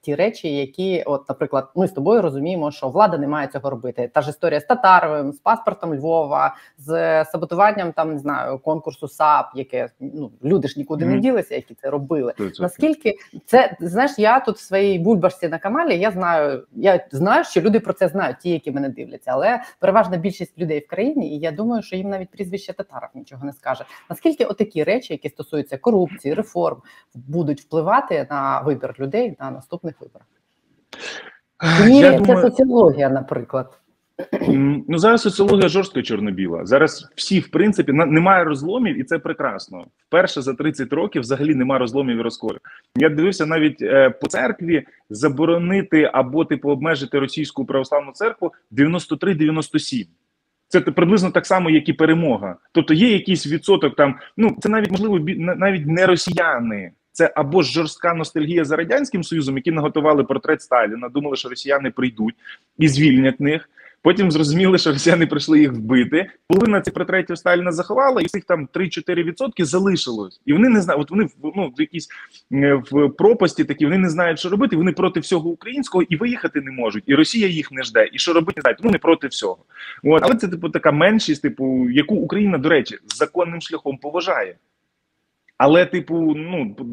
[0.01, 4.11] ті речі, які, от, наприклад, ми з тобою розуміємо, що влада не має цього робити.
[4.15, 9.47] Та ж історія з Татаровим, з паспортом Львова, з саботуванням там не знаю конкурсу САП,
[9.55, 11.09] яке ну люди ж нікуди mm-hmm.
[11.09, 12.33] не ділися, які це робили.
[12.61, 13.15] Наскільки
[13.47, 17.76] це знаєш, я тут в своїй бульбашці на каналі, я знаю, я знаю, що люди
[17.81, 21.53] про це знають, ті, які мене дивляться, але переважна більшість людей в країні, і я
[21.53, 23.85] думаю, що їм навіть прізвище Татаров нічого не скаже.
[24.11, 26.83] Наскільки отакі речі, які стосуються корупції, реформ,
[27.15, 30.27] будуть впливати на вибір людей на наступних виборах?
[31.87, 32.51] Ні, це думаю...
[32.51, 33.79] соціологія, наприклад.
[34.87, 36.67] Ну зараз соціологія жорстко чорно-біла.
[36.67, 39.87] Зараз всі, в принципі, немає розломів, і це прекрасно.
[40.09, 42.61] Вперше за 30 років взагалі немає розломів і розколів.
[42.97, 50.07] Я дивився навіть е, по церкві заборонити або типу обмежити російську православну церкву 93-97.
[50.69, 52.57] Це приблизно так само, як і перемога.
[52.73, 54.15] Тобто є якийсь відсоток там.
[54.37, 56.93] Ну це навіть можливо навіть не росіяни.
[57.13, 62.35] Це або жорстка ностальгія за радянським союзом, які наготували портрет Сталіна, думали, що росіяни прийдуть
[62.79, 63.69] і звільнять них.
[64.03, 66.31] Потім зрозуміли, що росіяни прийшли їх вбити.
[66.49, 70.41] Половина цих портретів Сталіна заховала, і цих там 3-4% залишилось.
[70.47, 71.03] І вони не знають.
[71.03, 72.09] От вони ну, в якійсь
[72.91, 74.77] в пропасті такі вони не знають, що робити.
[74.77, 77.05] Вони проти всього українського і виїхати не можуть.
[77.07, 78.09] І Росія їх не жде.
[78.13, 78.85] І що робити не знають.
[78.85, 79.59] Не проти всього.
[80.05, 84.57] От але це типу така меншість, типу, яку Україна, до речі, законним шляхом поважає.
[85.59, 86.35] Але, типу,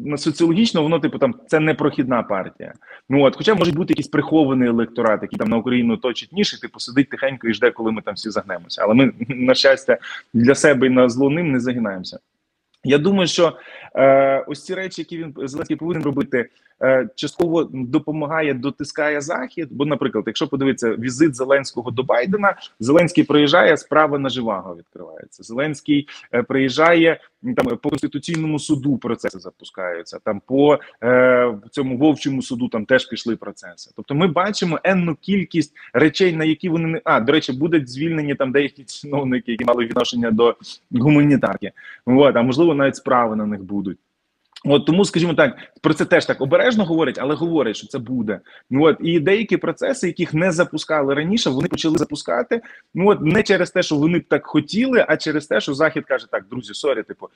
[0.04, 2.72] ну соціологічно воно, типу, там це не прохідна партія.
[3.08, 6.60] Ну от, хоча може бути якийсь прихований електорат, який там на Україну точить ніж, і
[6.60, 8.82] типу сидить тихенько і жде, коли ми там всі загнемося.
[8.82, 9.98] Але ми, на щастя,
[10.34, 12.18] для себе і на зло ним не загинаємося.
[12.84, 13.56] Я думаю, що
[13.96, 16.48] е, ось ці речі, які він Зеленський повинен робити,
[16.82, 19.68] е, частково допомагає, дотискає захід.
[19.70, 25.42] Бо, наприклад, якщо подивитися візит Зеленського до Байдена, Зеленський приїжджає, справа на живаго відкривається.
[25.42, 27.20] Зеленський е, приїжджає
[27.56, 28.96] там по конституційному суду.
[28.96, 30.18] Процеси запускаються.
[30.24, 33.90] Там по е, цьому вовчому суду там теж пішли процеси.
[33.96, 38.34] Тобто, ми бачимо енну кількість речей, на які вони не а до речі, будуть звільнені
[38.34, 40.56] там деякі чиновники, які мали відношення до
[40.90, 41.72] гуманітарки.
[42.06, 43.83] От, а можливо, навіть справи на них будуть.
[44.66, 48.40] От тому, скажімо так, про це теж так обережно говорять, але говорять, що це буде.
[48.70, 52.60] Ну от і деякі процеси, яких не запускали раніше, вони почали запускати.
[52.94, 56.04] Ну от не через те, що вони б так хотіли, а через те, що захід
[56.04, 57.28] каже: так, друзі, sorry, типу,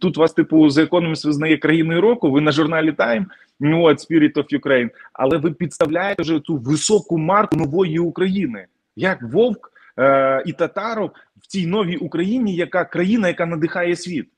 [0.00, 2.30] тут вас, типу, The Economist визнає країною року.
[2.30, 3.24] Ви на журналі Time,
[3.60, 8.66] ну от Spirit of Ukraine, але ви підставляєте вже ту високу марку нової України,
[8.96, 11.10] як Вовк е- і Татаров
[11.42, 14.28] в цій новій Україні, яка країна, яка надихає світ.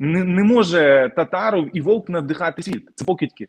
[0.00, 2.90] Не не може татаров і вовк надихати світ.
[2.94, 3.48] Це покидьки.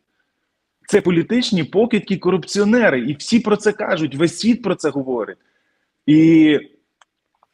[0.87, 4.15] Це політичні покидьки корупціонери, і всі про це кажуть.
[4.15, 5.37] Весь світ про це говорить.
[6.05, 6.59] І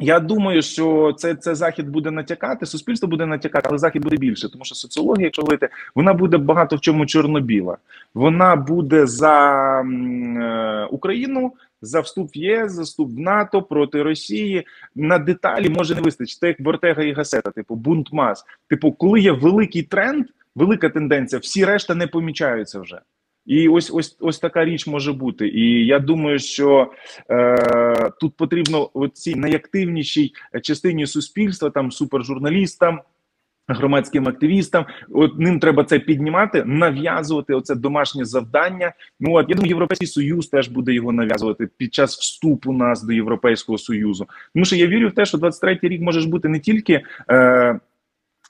[0.02, 4.52] я думаю, що це це захід буде натякати, суспільство буде натякати, але захід буде більше,
[4.52, 7.78] тому що соціологія, якщо говорити, вона буде багато в чому чорно-біла.
[8.14, 14.68] Вона буде за е, Україну, за вступ в ЄС, за вступ в НАТО проти Росії.
[14.96, 18.46] На деталі може не вистачити як Бортега і Гасета, типу бунт мас.
[18.68, 23.02] Типу, коли є великий тренд, велика тенденція, всі решта не помічаються вже.
[23.46, 25.48] І ось ось ось така річ може бути.
[25.48, 26.92] І я думаю, що
[27.30, 33.02] е, тут потрібно цій найактивнішій частині суспільства, там супержурналістам,
[33.68, 38.94] громадським активістам, от ним треба це піднімати, нав'язувати оце домашнє завдання.
[39.20, 43.14] Ну от я думаю, європейський союз теж буде його нав'язувати під час вступу нас до
[43.14, 44.28] європейського союзу.
[44.54, 47.02] Тому що я вірю в те, що 23-й рік може бути не тільки.
[47.32, 47.80] Е,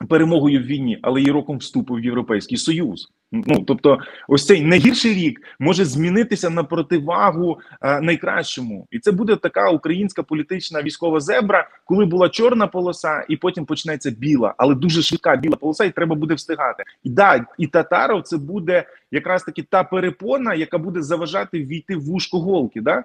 [0.10, 3.10] перемогою в війні, але й роком вступу в Європейський Союз.
[3.32, 9.36] Ну тобто, ось цей найгірший рік може змінитися на противагу а, найкращому, і це буде
[9.36, 15.02] така українська політична військова зебра, коли була чорна полоса, і потім почнеться біла, але дуже
[15.02, 16.84] швидка біла полоса, і треба буде встигати.
[17.04, 22.06] І да, і татаров це буде якраз таки та перепона, яка буде заважати війти в
[22.06, 22.82] вушко голки.
[22.82, 23.04] Да?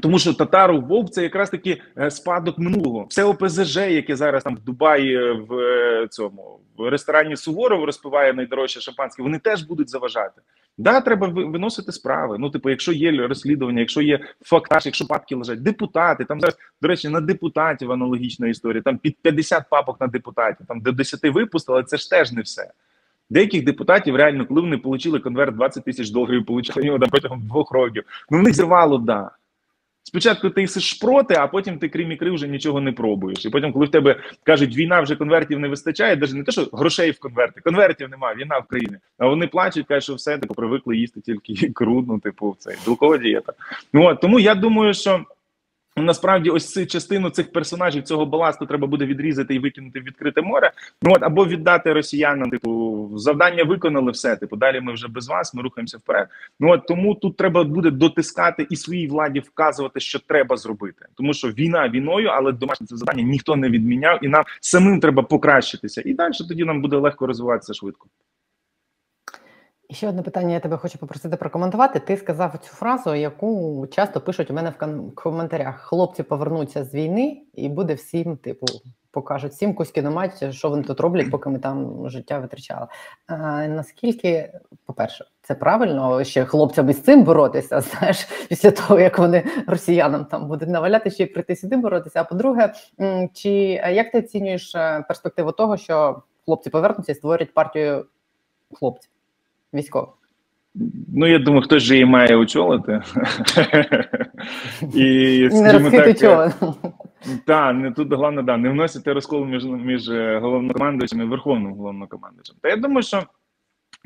[0.00, 3.06] Тому що татару Вовк це якраз таки е, спадок минулого.
[3.08, 8.32] Все ОПЗЖ, яке зараз там в Дубаї е, в е, цьому в ресторані Суворов розпиває
[8.32, 10.40] найдорожче шампанське, вони теж будуть заважати.
[10.78, 12.36] Да, треба виносити справи.
[12.38, 16.88] Ну, типу, якщо є розслідування, якщо є фактаж, якщо папки лежать, депутати там зараз, до
[16.88, 18.82] речі, на депутатів аналогічна історія.
[18.82, 22.70] Там під 50 папок на депутатів, там до 10 випустили, це ж теж не все.
[23.30, 28.04] Деяких депутатів реально, коли вони отримали конверт 20 тисяч доларів, отримали його протягом двох років.
[28.30, 29.30] Ну в зірвало да.
[30.04, 33.44] Спочатку ти їсиш проти, а потім ти крім ікри вже нічого не пробуєш.
[33.46, 36.68] І потім, коли в тебе кажуть, війна вже конвертів не вистачає, навіть не те, що
[36.72, 38.96] грошей в конверти, конвертів немає, війна в країні.
[39.18, 43.18] А вони плачуть, кажуть, що все типу, привикли їсти тільки ікру, ну типу, цей білкова
[43.18, 43.52] дієта.
[43.92, 45.24] Ну от тому я думаю, що.
[45.96, 50.42] Насправді, ось цю частину цих персонажів цього баласту треба буде відрізати і викинути в відкрите
[50.42, 50.70] море.
[51.02, 52.50] Ну от або віддати росіянам.
[52.50, 54.36] Типу, завдання виконали все.
[54.36, 55.54] Типу, далі ми вже без вас.
[55.54, 56.28] Ми рухаємося вперед.
[56.60, 61.34] Ну от тому тут треба буде дотискати і своїй владі вказувати, що треба зробити, тому
[61.34, 66.02] що війна війною, але домашнє це завдання ніхто не відміняв, і нам самим треба покращитися.
[66.04, 68.06] І далі тоді нам буде легко розвиватися швидко.
[69.92, 72.00] Ще одне питання, я тебе хочу попросити прокоментувати.
[72.00, 77.42] Ти сказав цю фразу, яку часто пишуть у мене в коментарях: хлопці повернуться з війни,
[77.54, 78.66] і буде всім, типу,
[79.10, 82.86] покажуть всім кузьки на що вони тут роблять, поки ми там життя витрачали.
[83.26, 84.52] А, Наскільки,
[84.86, 90.48] по-перше, це правильно ще хлопцям із цим боротися, знаєш, після того як вони росіянам там
[90.48, 92.20] будуть наваляти, ще й прийти сюди боротися.
[92.20, 92.72] А по-друге,
[93.32, 93.50] чи
[93.92, 98.06] як ти оцінюєш е, перспективу того, що хлопці повернуться і створять партію
[98.74, 99.11] хлопців?
[99.74, 100.10] Військових?
[101.14, 103.02] Ну, я думаю, хтось же її має очолити.
[104.94, 105.48] І,
[107.26, 107.38] Не.
[107.46, 112.56] Так, не тут головне, да, не вносити розкол між між е, головнокомандуючим і верховним головнокомандуючим.
[112.60, 113.22] Та я думаю, що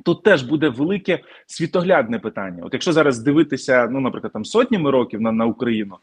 [0.05, 2.63] тут теж буде велике світоглядне питання.
[2.65, 5.97] От якщо зараз дивитися, ну, наприклад, там сотнями років на, на Україну,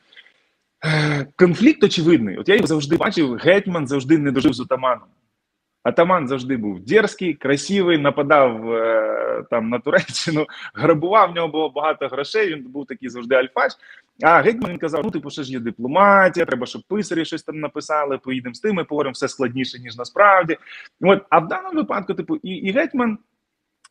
[0.86, 2.38] е, конфлікт очевидний.
[2.38, 5.08] От я його завжди бачив, гетьман завжди не дожив з отаманом.
[5.84, 12.08] Атаман завжди був дерзкий, красивий, нападав е, там на Туреччину, грабував в нього було багато
[12.08, 12.54] грошей.
[12.54, 13.72] Він був такий завжди альфач.
[14.22, 17.60] А гетьман він казав: ну, типу, що ж є дипломатія, треба, щоб писарі щось там
[17.60, 18.17] написали.
[18.17, 20.58] Поїдемо з тими, поговоримо все складніше ніж насправді.
[21.02, 23.17] От, а в даному випадку, типу, і, і гетьман.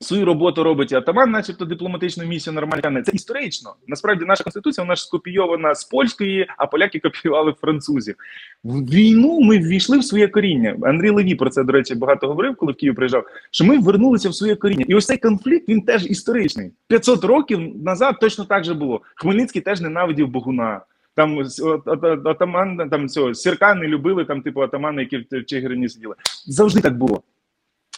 [0.00, 3.02] Свою роботу робить атаман, начебто дипломатичну місію нормальна.
[3.02, 3.74] Це історично.
[3.86, 8.14] Насправді наша конституція вона ж скопійована з польської, а поляки копіювали французів.
[8.64, 10.76] В війну ми ввійшли в своє коріння.
[10.82, 13.26] Андрій Леві про це, до речі, багато говорив, коли в Київ приїжджав.
[13.50, 14.84] Що ми вернулися в своє коріння.
[14.88, 16.70] І ось цей конфлікт він теж історичний.
[16.88, 19.00] 500 років назад точно так же було.
[19.14, 20.80] Хмельницький теж ненавидів Богуна.
[21.14, 21.38] Там
[22.24, 26.14] атаман, там цього сірка не любили, там, типу, атамани, які в Чигирині сиділи.
[26.46, 27.22] Завжди так було.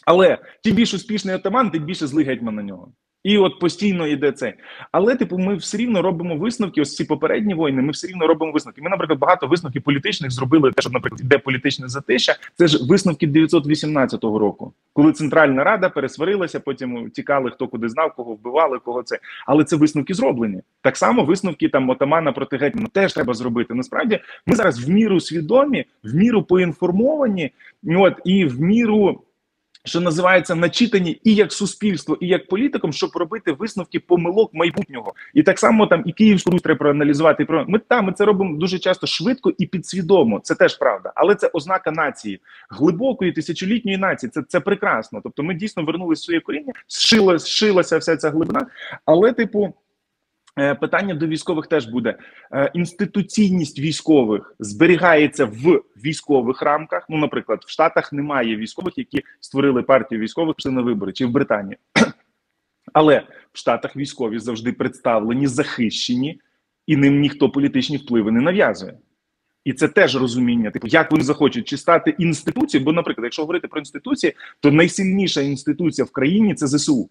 [0.07, 2.89] Але чим більш успішний атаман, тим більше злий гетьман на нього.
[3.25, 4.55] І от постійно йде це.
[4.93, 6.81] Але, типу, ми все рівно робимо висновки.
[6.81, 8.83] Ось ці попередні війни, ми все рівно робимо висновки.
[8.83, 12.37] Ми, наприклад, багато висновків політичних зробили те, що, наприклад, іде політичне затища.
[12.55, 18.33] Це ж висновки 918 року, коли Центральна Рада пересварилася, потім тікали, хто куди знав, кого
[18.35, 19.19] вбивали, кого це.
[19.47, 20.61] Але це висновки зроблені.
[20.81, 23.75] Так само висновки там отамана проти гетьмана теж треба зробити.
[23.75, 27.51] Насправді, ми зараз в міру свідомі, в міру поінформовані,
[27.87, 29.21] от і в міру
[29.85, 35.15] що називається начитані і як суспільство, і як політиком, щоб робити висновки помилок майбутнього.
[35.35, 37.43] І так само там і Київську Русь треба проаналізувати.
[37.43, 40.41] І про ми там ми це робимо дуже часто швидко і підсвідомо.
[40.41, 44.31] Це теж правда, але це ознака нації глибокої тисячолітньої нації.
[44.31, 45.21] Це це прекрасно.
[45.23, 48.67] Тобто, ми дійсно вернулися в своє коріння, зшила, зшилася вся ця глибина,
[49.05, 49.75] але типу.
[50.59, 52.19] Е, питання до військових теж буде
[52.53, 57.07] е, інституційність військових зберігається в військових рамках.
[57.09, 61.77] Ну, наприклад, в Штатах немає військових, які створили партію військових на вибори, чи в Британії.
[62.93, 66.41] Але в Штатах військові завжди представлені, захищені,
[66.87, 68.99] і ним ніхто політичні впливи не нав'язує.
[69.65, 72.85] І це теж розуміння, типу, як вони захочуть чи стати інституцією.
[72.85, 77.11] Бо, наприклад, якщо говорити про інституції, то найсильніша інституція в країні це ЗСУ.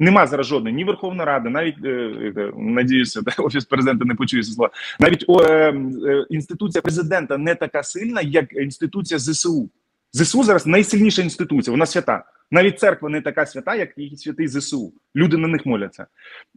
[0.00, 1.88] Нема зараз жодної ні Верховна Рада, навіть е,
[2.36, 4.70] е, надіюся, офіс президента не почує це слова.
[5.00, 5.74] Навіть о, е,
[6.06, 9.70] е, інституція президента не така сильна, як інституція ЗСУ.
[10.12, 11.72] ЗСУ зараз найсильніша інституція.
[11.72, 12.24] Вона свята.
[12.50, 14.92] Навіть церква не така свята, як і святий ЗСУ.
[15.16, 16.06] Люди на них моляться.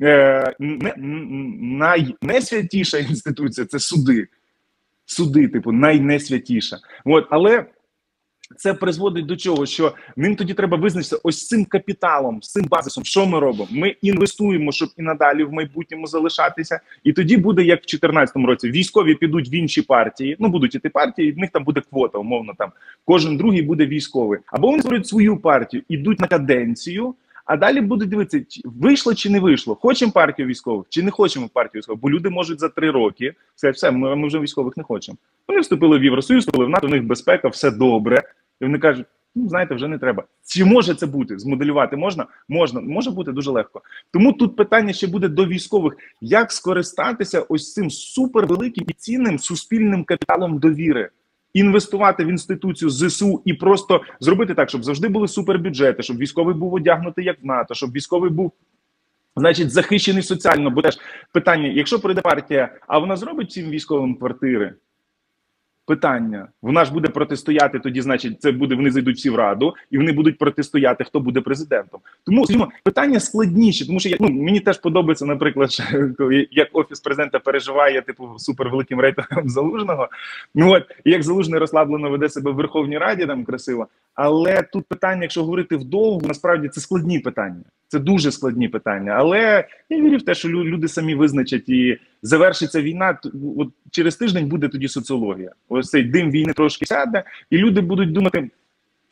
[0.01, 0.93] Е, не,
[1.61, 4.27] Найнесвятіша інституція це суди.
[5.05, 6.77] Суди, типу, найнесвятіша.
[7.05, 7.65] От, але
[8.57, 13.05] це призводить до чого, що ним тоді треба визначитися ось цим капіталом, з цим базисом.
[13.05, 13.67] Що ми робимо?
[13.71, 16.79] Ми інвестуємо, щоб і надалі в майбутньому залишатися.
[17.03, 18.71] І тоді буде як в 2014 році.
[18.71, 20.35] Військові підуть в інші партії.
[20.39, 22.71] Ну будуть іти партії, і в них там буде квота, умовно там.
[23.05, 24.39] Кожен другий буде військовий.
[24.45, 27.15] Або вони створюють свою партію, ідуть на каденцію.
[27.45, 29.75] А далі будуть дивитися, вийшло чи не вийшло.
[29.75, 33.75] Хочемо партію військових, чи не хочемо партію військових, бо люди можуть за три роки сказати,
[33.75, 35.17] все, ми, ми вже військових не хочемо.
[35.47, 38.23] Вони вступили в Євросоюз, вступили в НАТО, у них безпека, все добре.
[38.61, 40.23] І вони кажуть, ну знаєте, вже не треба.
[40.47, 41.39] Чи може це бути?
[41.39, 42.25] Змоделювати можна?
[42.49, 43.81] Можна, може бути дуже легко.
[44.11, 50.03] Тому тут питання ще буде до військових: як скористатися ось цим супервеликим і цінним суспільним
[50.03, 51.09] капіталом довіри.
[51.53, 56.73] Інвестувати в інституцію ЗСУ і просто зробити так, щоб завжди були супербюджети, щоб військовий був
[56.73, 58.51] одягнутий як в НАТО, щоб військовий був,
[59.35, 60.69] значить, захищений соціально.
[60.69, 60.97] Бо теж
[61.33, 64.73] питання: якщо прийде партія, а вона зробить цим військовим квартири,
[65.85, 67.79] Питання вона ж буде протистояти.
[67.79, 68.75] Тоді, значить, це буде.
[68.75, 71.99] Вони зайдуть всі в раду, і вони будуть протистояти, хто буде президентом.
[72.25, 75.69] Тому скажімо, питання складніші, тому що я ну мені теж подобається, наприклад,
[76.51, 80.09] як офіс президента переживає типу супервеликим рейтингом залужного.
[80.55, 83.87] Ну от як залужний розслаблено веде себе в Верховній Раді, там красиво.
[84.15, 87.63] Але тут питання, якщо говорити вдовго, насправді це складні питання.
[87.87, 89.11] Це дуже складні питання.
[89.11, 93.17] Але я вірю в те, що люди самі визначать і завершиться війна.
[93.57, 95.51] От через тиждень буде тоді соціологія.
[95.69, 98.49] Ось цей дим війни трошки сяде, і люди будуть думати.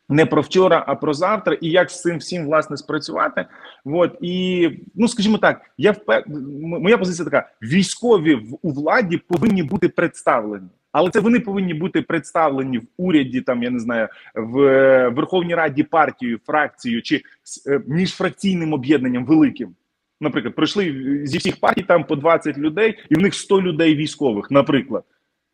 [0.09, 3.45] Не про вчора, а про завтра, і як з цим всім власне спрацювати.
[3.85, 6.23] От і ну скажімо так, я впев...
[6.63, 10.67] моя позиція така: військові в у владі повинні бути представлені.
[10.91, 15.55] Але це вони повинні бути представлені в уряді, там я не знаю, в е, Верховній
[15.55, 17.21] Раді партією, фракцією чи
[17.67, 19.75] е, міжфракційним об'єднанням великим.
[20.21, 24.51] Наприклад, пройшли зі всіх партій там по 20 людей, і в них 100 людей військових,
[24.51, 25.03] наприклад.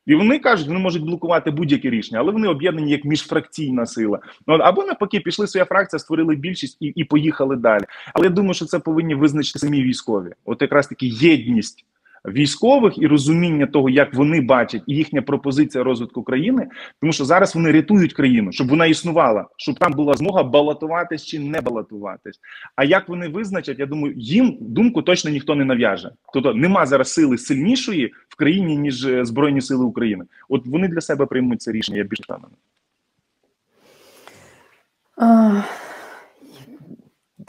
[0.06, 4.20] І вони кажуть, вони можуть блокувати будь-які рішення, але вони об'єднані як міжфракційна сила.
[4.48, 7.84] Ну або навпаки, пішли своя фракція, створили більшість і і поїхали далі.
[8.14, 10.30] Але я думаю, що це повинні визначити самі військові.
[10.46, 11.86] От якраз таки єдність
[12.26, 16.68] військових і розуміння того, як вони бачать і їхня пропозиція розвитку країни,
[17.02, 21.40] тому що зараз вони рятують країну, щоб вона існувала, щоб там була змога балотуватись чи
[21.40, 22.40] не балотуватись.
[22.76, 26.12] А як вони визначать, я думаю, їм думку точно ніхто не нав'яже.
[26.34, 30.26] Тобто нема зараз сили сильнішої в країні ніж е, збройні сили України.
[30.50, 31.98] От вони для себе приймуть це рішення.
[31.98, 32.58] Я більш впевнений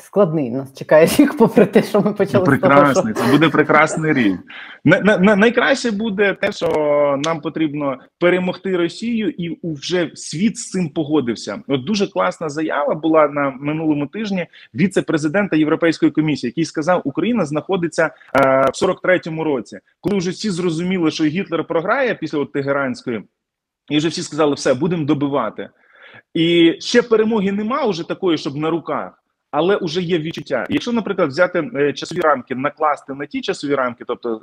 [0.00, 2.94] складний нас чекає рік, попри те, що ми почали прекрасний.
[2.94, 3.24] того, що...
[3.24, 4.38] Це буде прекрасний рік.
[4.84, 6.68] На, на, на, найкраще буде те, що
[7.24, 11.62] нам потрібно перемогти Росію, і вже світ з цим погодився.
[11.68, 18.04] От дуже класна заява була на минулому тижні віце-президента Європейської комісії, який сказав, Україна знаходиться
[18.06, 18.10] е,
[18.60, 23.22] в 43-му році, коли вже всі зрозуміли, що Гітлер програє після от Тегеранської,
[23.90, 25.68] і вже всі сказали, все будемо добивати.
[26.34, 30.66] І ще перемоги нема уже такої, щоб на руках але вже є відчуття.
[30.68, 34.40] Якщо, наприклад, взяти е, часові рамки, накласти на ті часові рамки, тобто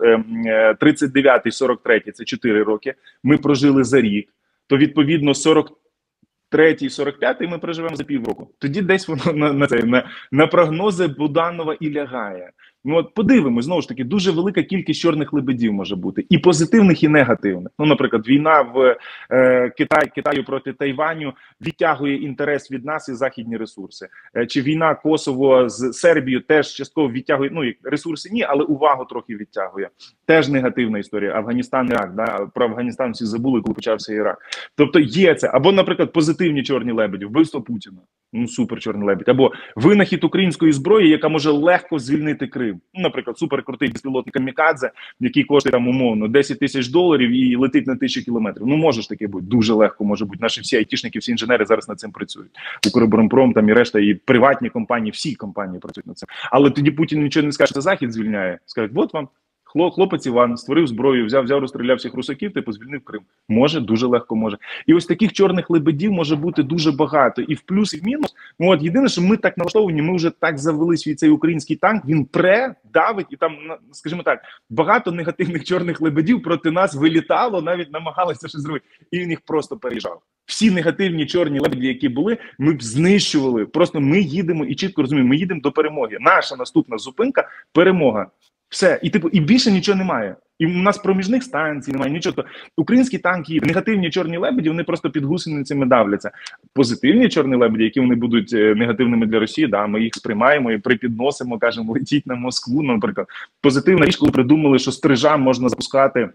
[0.79, 2.93] 39 43– це 4 роки,
[3.23, 4.29] ми прожили за рік,
[4.67, 8.51] то відповідно 43 45 ми проживемо за півроку.
[8.59, 12.51] Тоді десь воно на на, це, на, на прогнози Буданова і лягає.
[12.87, 17.03] Ну от подивимось, знову ж таки, дуже велика кількість чорних лебедів може бути і позитивних,
[17.03, 17.71] і негативних.
[17.79, 18.97] Ну, наприклад, війна в
[19.31, 24.07] е, Китай Китаю проти Тайваню відтягує інтерес від нас і західні ресурси.
[24.37, 27.49] Е, чи війна Косово з Сербією теж частково відтягує.
[27.53, 29.89] Ну ресурси ні, але увагу трохи відтягує.
[30.25, 31.35] Теж негативна історія.
[31.35, 34.37] Афганістан, Ірак, да про Афганістан всі забули, коли почався Ірак.
[34.75, 38.01] Тобто є це або, наприклад, позитивні чорні лебеді, вбивство Путіна.
[38.33, 39.29] Ну, супер чорний лебідь.
[39.29, 42.74] Або винахід української зброї, яка може легко звільнити Крим.
[42.93, 47.95] Ну, наприклад, суперкрутий безпілотний камікадзе, який коштує там умовно 10 тисяч доларів і летить на
[47.95, 48.67] тисячу кілометрів.
[48.67, 50.03] Ну може ж таке бути дуже легко.
[50.03, 50.39] Може бути.
[50.41, 52.51] Наші всі айтішники, всі інженери зараз над цим працюють.
[52.87, 56.29] Укроборонпром там і решта, і приватні компанії, всі компанії працюють над цим.
[56.51, 58.59] Але тоді Путін нічого не скаже, захід звільняє.
[58.65, 59.27] Скажуть, от вам
[59.75, 63.21] хлопець Іван створив зброю, взяв, взяв, розстріляв всіх русаків, типу звільнив Крим.
[63.49, 64.57] Може, дуже легко може.
[64.87, 67.41] І ось таких чорних лебедів може бути дуже багато.
[67.41, 68.35] І в плюс, і в мінус.
[68.59, 72.05] Ну от єдине, що ми так налаштовані, ми вже так завели свій цей український танк.
[72.05, 73.57] Він пре, давить, і там,
[73.91, 78.85] скажімо так, багато негативних чорних лебедів проти нас вилітало, навіть намагалися щось зробити.
[79.11, 80.21] І він їх просто переїжджав.
[80.45, 83.65] Всі негативні чорні лебеді, які були, ми б знищували.
[83.65, 86.17] Просто ми їдемо і чітко розуміємо, ми їдемо до перемоги.
[86.19, 88.27] Наша наступна зупинка перемога.
[88.75, 90.35] Все, і типу, і більше нічого немає.
[90.59, 92.43] І у нас проміжних станцій немає нічого.
[92.77, 96.31] Українські танки, негативні чорні лебеді, вони просто під гусеницями давляться.
[96.73, 100.77] Позитивні чорні лебеді, які вони будуть е, негативними для Росії, да, ми їх сприймаємо і
[100.77, 102.83] припідносимо, кажемо, летіть на Москву.
[102.83, 103.27] Наприклад,
[103.61, 106.29] позитивна річ, коли придумали, що стрижа можна запускати,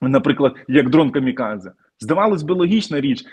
[0.00, 1.70] наприклад, як дрон камікадзе.
[2.00, 3.24] Здавалось би, логічна річ,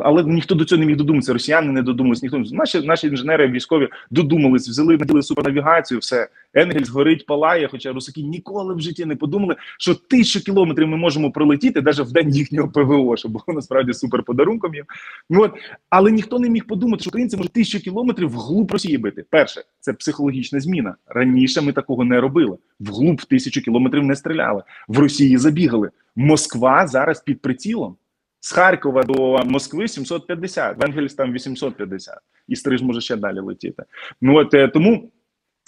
[0.00, 1.32] але ніхто до цього не міг додуматися.
[1.32, 7.26] Росіяни не додумались, ніхто наші наші інженери військові додумались, взяли наділи супернавігацію, все Енгельс горить,
[7.26, 7.68] палає.
[7.70, 12.12] Хоча русаки ніколи в житті не подумали, що тисячу кілометрів ми можемо пролетіти навіть в
[12.12, 14.84] день їхнього ПВО, що було насправді супер подарунком їм.
[15.30, 15.52] Ну от
[15.90, 19.24] але ніхто не міг подумати, що українці можуть тисячу кілометрів вглуб Росії бити.
[19.30, 20.94] Перше, це психологічна зміна.
[21.06, 22.58] Раніше ми такого не робили.
[22.80, 24.62] Вглуб тисячу кілометрів не стріляли.
[24.88, 25.90] В Росії забігали.
[26.16, 27.96] Moskva зараз під прицілом.
[28.46, 32.14] З Харкова до Москви 750, в Енгельс там 850.
[32.48, 33.82] І Стриж може ще далі летіти.
[34.20, 35.12] Ну от е, тому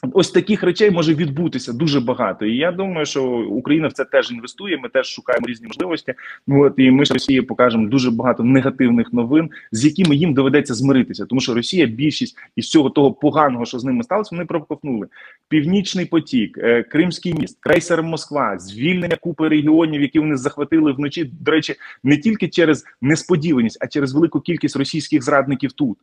[0.03, 4.31] Ось таких речей може відбутися дуже багато, і я думаю, що Україна в це теж
[4.31, 4.79] інвестує.
[4.79, 6.15] Ми теж шукаємо різні можливості.
[6.47, 10.75] Ну от і ми ж Росії покажемо дуже багато негативних новин, з якими їм доведеться
[10.75, 15.07] змиритися, тому що Росія більшість із цього того поганого, що з ними сталося, вони проковтнули.
[15.49, 21.31] Північний потік, е, Кримський міст, крейсер Москва, звільнення купи регіонів, які вони захватили вночі.
[21.41, 25.99] До речі, не тільки через несподіваність, а через велику кількість російських зрадників тут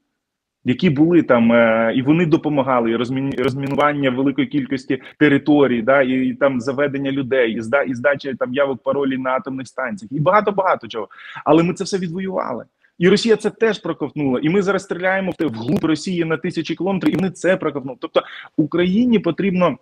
[0.66, 2.96] які були там, е, і вони допомагали і
[3.44, 8.54] розмінування великої кількості територій, да і, і там заведення людей, і зда і здача там
[8.54, 11.08] явок паролі на атомних станціях, і багато багато чого.
[11.46, 12.66] Але ми це все відвоювали.
[13.00, 14.40] І Росія це теж проковтнула.
[14.40, 17.98] І ми зараз стріляємо в глуб Росії на тисячі кілометрів, і вони це проковтнули.
[18.02, 18.24] Тобто
[18.58, 19.78] Україні потрібно.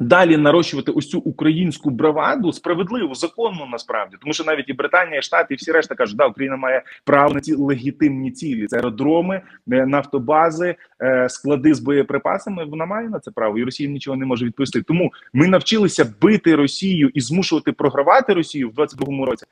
[0.00, 5.22] Далі нарощувати ось цю українську браваду справедливу, законну насправді, тому що навіть і Британія, і
[5.22, 8.66] Штати, і всі решта кажуть, да, Україна має право на ці легітимні цілі.
[8.66, 9.40] Це аеродроми,
[9.72, 12.64] е, нафтобази, е, склади з боєприпасами.
[12.64, 14.82] Вона має на це право, і Росія нічого не може відповісти.
[14.82, 19.46] Тому ми навчилися бити Росію і змушувати програвати Росію в 22-му році.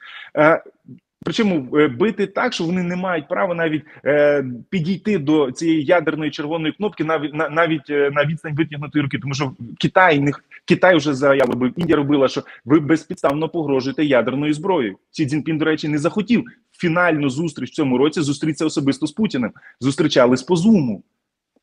[1.25, 6.31] Причому е, бити так, що вони не мають права навіть е, підійти до цієї ядерної
[6.31, 10.33] червоної кнопки, навіть на навіть е, на відстань витягнутої руки, тому що Китай не
[10.65, 14.97] Китай вже заяву робив, Індія робила, що ви безпідставно погрожуєте ядерною зброєю.
[15.11, 19.53] Сі Цзіньпін, до речі, не захотів фінальну зустріч в цьому році зустрітися особисто з Путіним.
[19.81, 21.03] Зустрічались по зуму.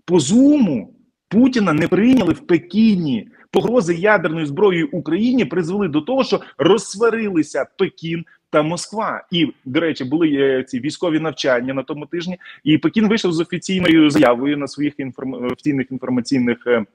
[0.05, 0.93] По зуму
[1.29, 3.27] Путіна не прийняли в Пекіні.
[3.51, 9.23] Погрози ядерною зброєю Україні призвели до того, що розсварилися Пекін та Москва.
[9.31, 12.37] І до речі, були е, ці військові навчання на тому тижні.
[12.63, 15.33] І Пекін вийшов з офіційною заявою на своїх інформ...
[15.33, 16.85] офіційних інформаційних е,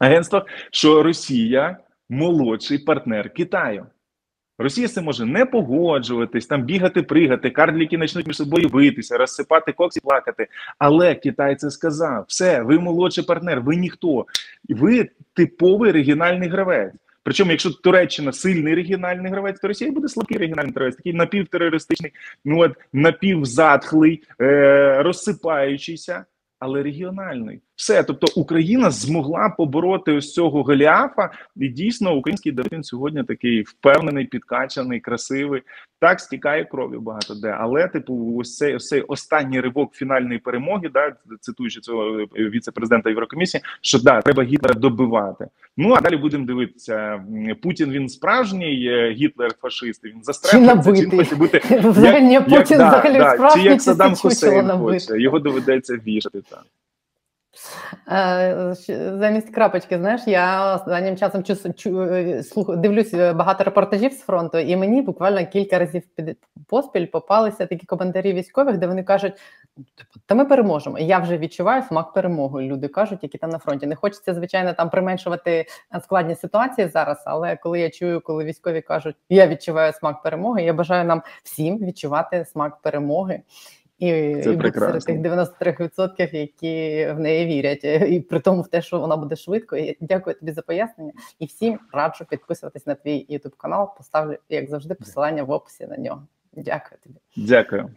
[0.00, 1.76] агентствах, що Росія
[2.08, 3.86] молодший партнер Китаю.
[4.58, 10.00] Росія це може не погоджуватись, там бігати, пригати, карліки почнуть між собою битися, розсипати коксі,
[10.00, 10.48] плакати.
[10.78, 14.26] Але Китай це сказав: все, ви молодший партнер, ви ніхто,
[14.68, 16.92] ви типовий регіональний гравець.
[17.22, 22.12] Причому, якщо Туреччина сильний регіональний гравець, то Росія буде слабкий регіональний гравець, такий напівтерористичний,
[22.44, 26.24] ну от напівзатхлий, е, розсипаючийся,
[26.58, 27.60] але регіональний.
[27.76, 34.24] Все, тобто Україна змогла побороти ось цього Голіафа, і дійсно український Давид сьогодні такий впевнений,
[34.24, 35.62] підкачаний, красивий.
[36.00, 37.56] Так стікає кров'ю багато де.
[37.60, 43.10] Але, типу, ось цей ось цей останній ривок фінальної перемоги, да, цитуючи цього е, віце-президента
[43.10, 45.46] Єврокомісії, що да, треба Гітлера добивати.
[45.76, 47.24] Ну а далі будемо дивитися.
[47.62, 50.04] Путін він справжній е, Гітлер, фашист.
[50.04, 54.14] Він застрелиться, чи хоче бути взагалі як, Путін як, взагалі да, справжній, чи як Саддам
[54.14, 55.20] Хусейн хоче.
[55.20, 56.64] Його доведеться вішати так.
[58.08, 58.74] Е,
[59.18, 64.20] замість крапочки, знаєш, я останнім часом чу, чу, е, слух, дивлюсь е, багато репортажів з
[64.20, 69.32] фронту, і мені буквально кілька разів під поспіль попалися такі коментарі військових, де вони кажуть:
[69.76, 70.98] типу, та ми переможемо.
[70.98, 72.62] Я вже відчуваю смак перемоги.
[72.62, 73.86] Люди кажуть, які там на фронті.
[73.86, 75.66] Не хочеться, звичайно, там применшувати
[76.02, 77.22] складні ситуації зараз.
[77.26, 81.78] Але коли я чую, коли військові кажуть, я відчуваю смак перемоги, я бажаю нам всім
[81.78, 83.42] відчувати смак перемоги.
[83.98, 84.06] І,
[84.44, 88.82] Це і бути серед тих 93%, які в неї вірять, і при тому в те,
[88.82, 89.76] що вона буде швидко.
[89.76, 91.12] І дякую тобі за пояснення.
[91.38, 93.96] І всім раджу підписуватись на твій YouTube канал.
[93.96, 96.26] Поставлю, як завжди, посилання в описі на нього.
[96.52, 97.16] Дякую тобі.
[97.36, 97.90] Дякую.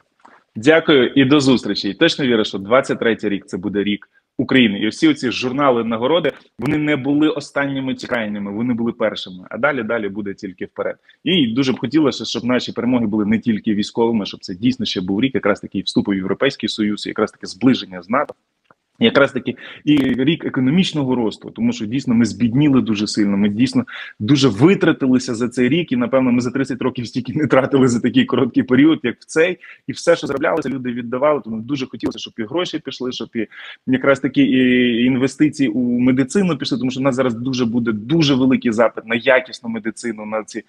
[0.55, 1.89] Дякую і до зустрічі.
[1.89, 4.79] І точно вірю, що 23-й рік це буде рік України.
[4.79, 9.47] І всі ці журнали нагороди вони не були останніми чи крайніми, вони були першими.
[9.49, 10.95] А далі далі буде тільки вперед.
[11.23, 15.01] І дуже б хотілося, щоб наші перемоги були не тільки військовими, щоб це дійсно ще
[15.01, 18.33] був рік, якраз такий вступу в Європейський Союз, якраз таке зближення з НАТО.
[18.99, 23.37] Якраз таки і рік економічного росту, тому що дійсно ми збідніли дуже сильно.
[23.37, 23.85] Ми дійсно
[24.19, 27.99] дуже витратилися за цей рік, і напевно ми за 30 років стільки не тратили за
[27.99, 31.41] такий короткий період, як в цей, і все, що зароблялося, люди віддавали.
[31.43, 33.47] Тому дуже хотілося, щоб і гроші пішли, щоб і
[33.87, 38.35] якраз такі і інвестиції у медицину пішли, тому що в нас зараз дуже буде дуже
[38.35, 40.63] великий запит на якісну медицину, на ці.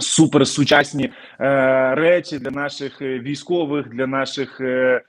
[0.00, 1.10] Суперсучасні
[1.40, 5.02] е, речі для наших е, військових, для наших е,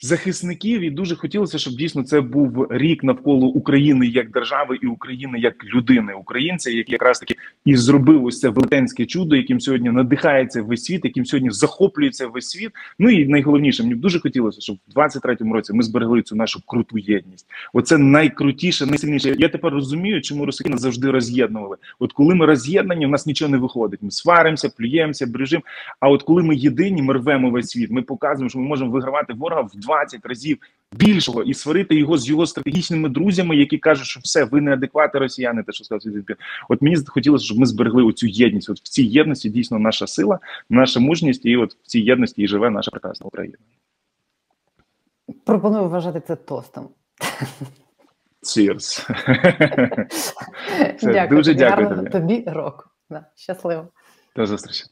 [0.00, 5.38] захисників, і дуже хотілося, щоб дійсно це був рік навколо України як держави і України
[5.38, 7.34] як людини, українця, який якраз таки
[7.64, 12.48] і зробив ось це велетенське чудо, яким сьогодні надихається весь світ, яким сьогодні захоплюється весь
[12.48, 12.70] світ.
[12.98, 16.60] Ну і найголовніше, мені б дуже хотілося, щоб в 23-му році ми зберегли цю нашу
[16.66, 17.46] круту єдність.
[17.72, 19.34] Оце найкрутіше, найсильніше.
[19.38, 21.76] Я тепер розумію, чому росіяни завжди роз'єднували.
[21.98, 24.02] От коли ми роз'єднані, в нас нічого не виходить.
[24.02, 25.62] Ми сваримося, плюємося, брежимо.
[26.00, 27.90] А от коли ми єдині, ми рвемо весь світ.
[27.90, 30.58] Ми показуємо, що ми можемо вигравати ворога в 20 разів
[30.92, 35.62] більшого і сварити його з його стратегічними друзями, які кажуть, що все, ви неадеквати росіяни,
[35.62, 36.14] те, що сказав
[36.68, 38.70] От мені хотілося, щоб ми зберегли оцю єдність.
[38.70, 40.38] От в цій єдності дійсно наша сила,
[40.70, 43.56] наша мужність, і от в цій єдності і живе наша прекрасна Україна.
[45.44, 46.88] Пропоную вважати це тостом.
[48.42, 49.10] Cheers.
[51.02, 51.38] Дякую.
[51.38, 52.10] дуже дякую тобі.
[52.10, 52.84] тобі року.
[53.10, 53.88] Да, щасливо.
[54.36, 54.84] До зустрічі.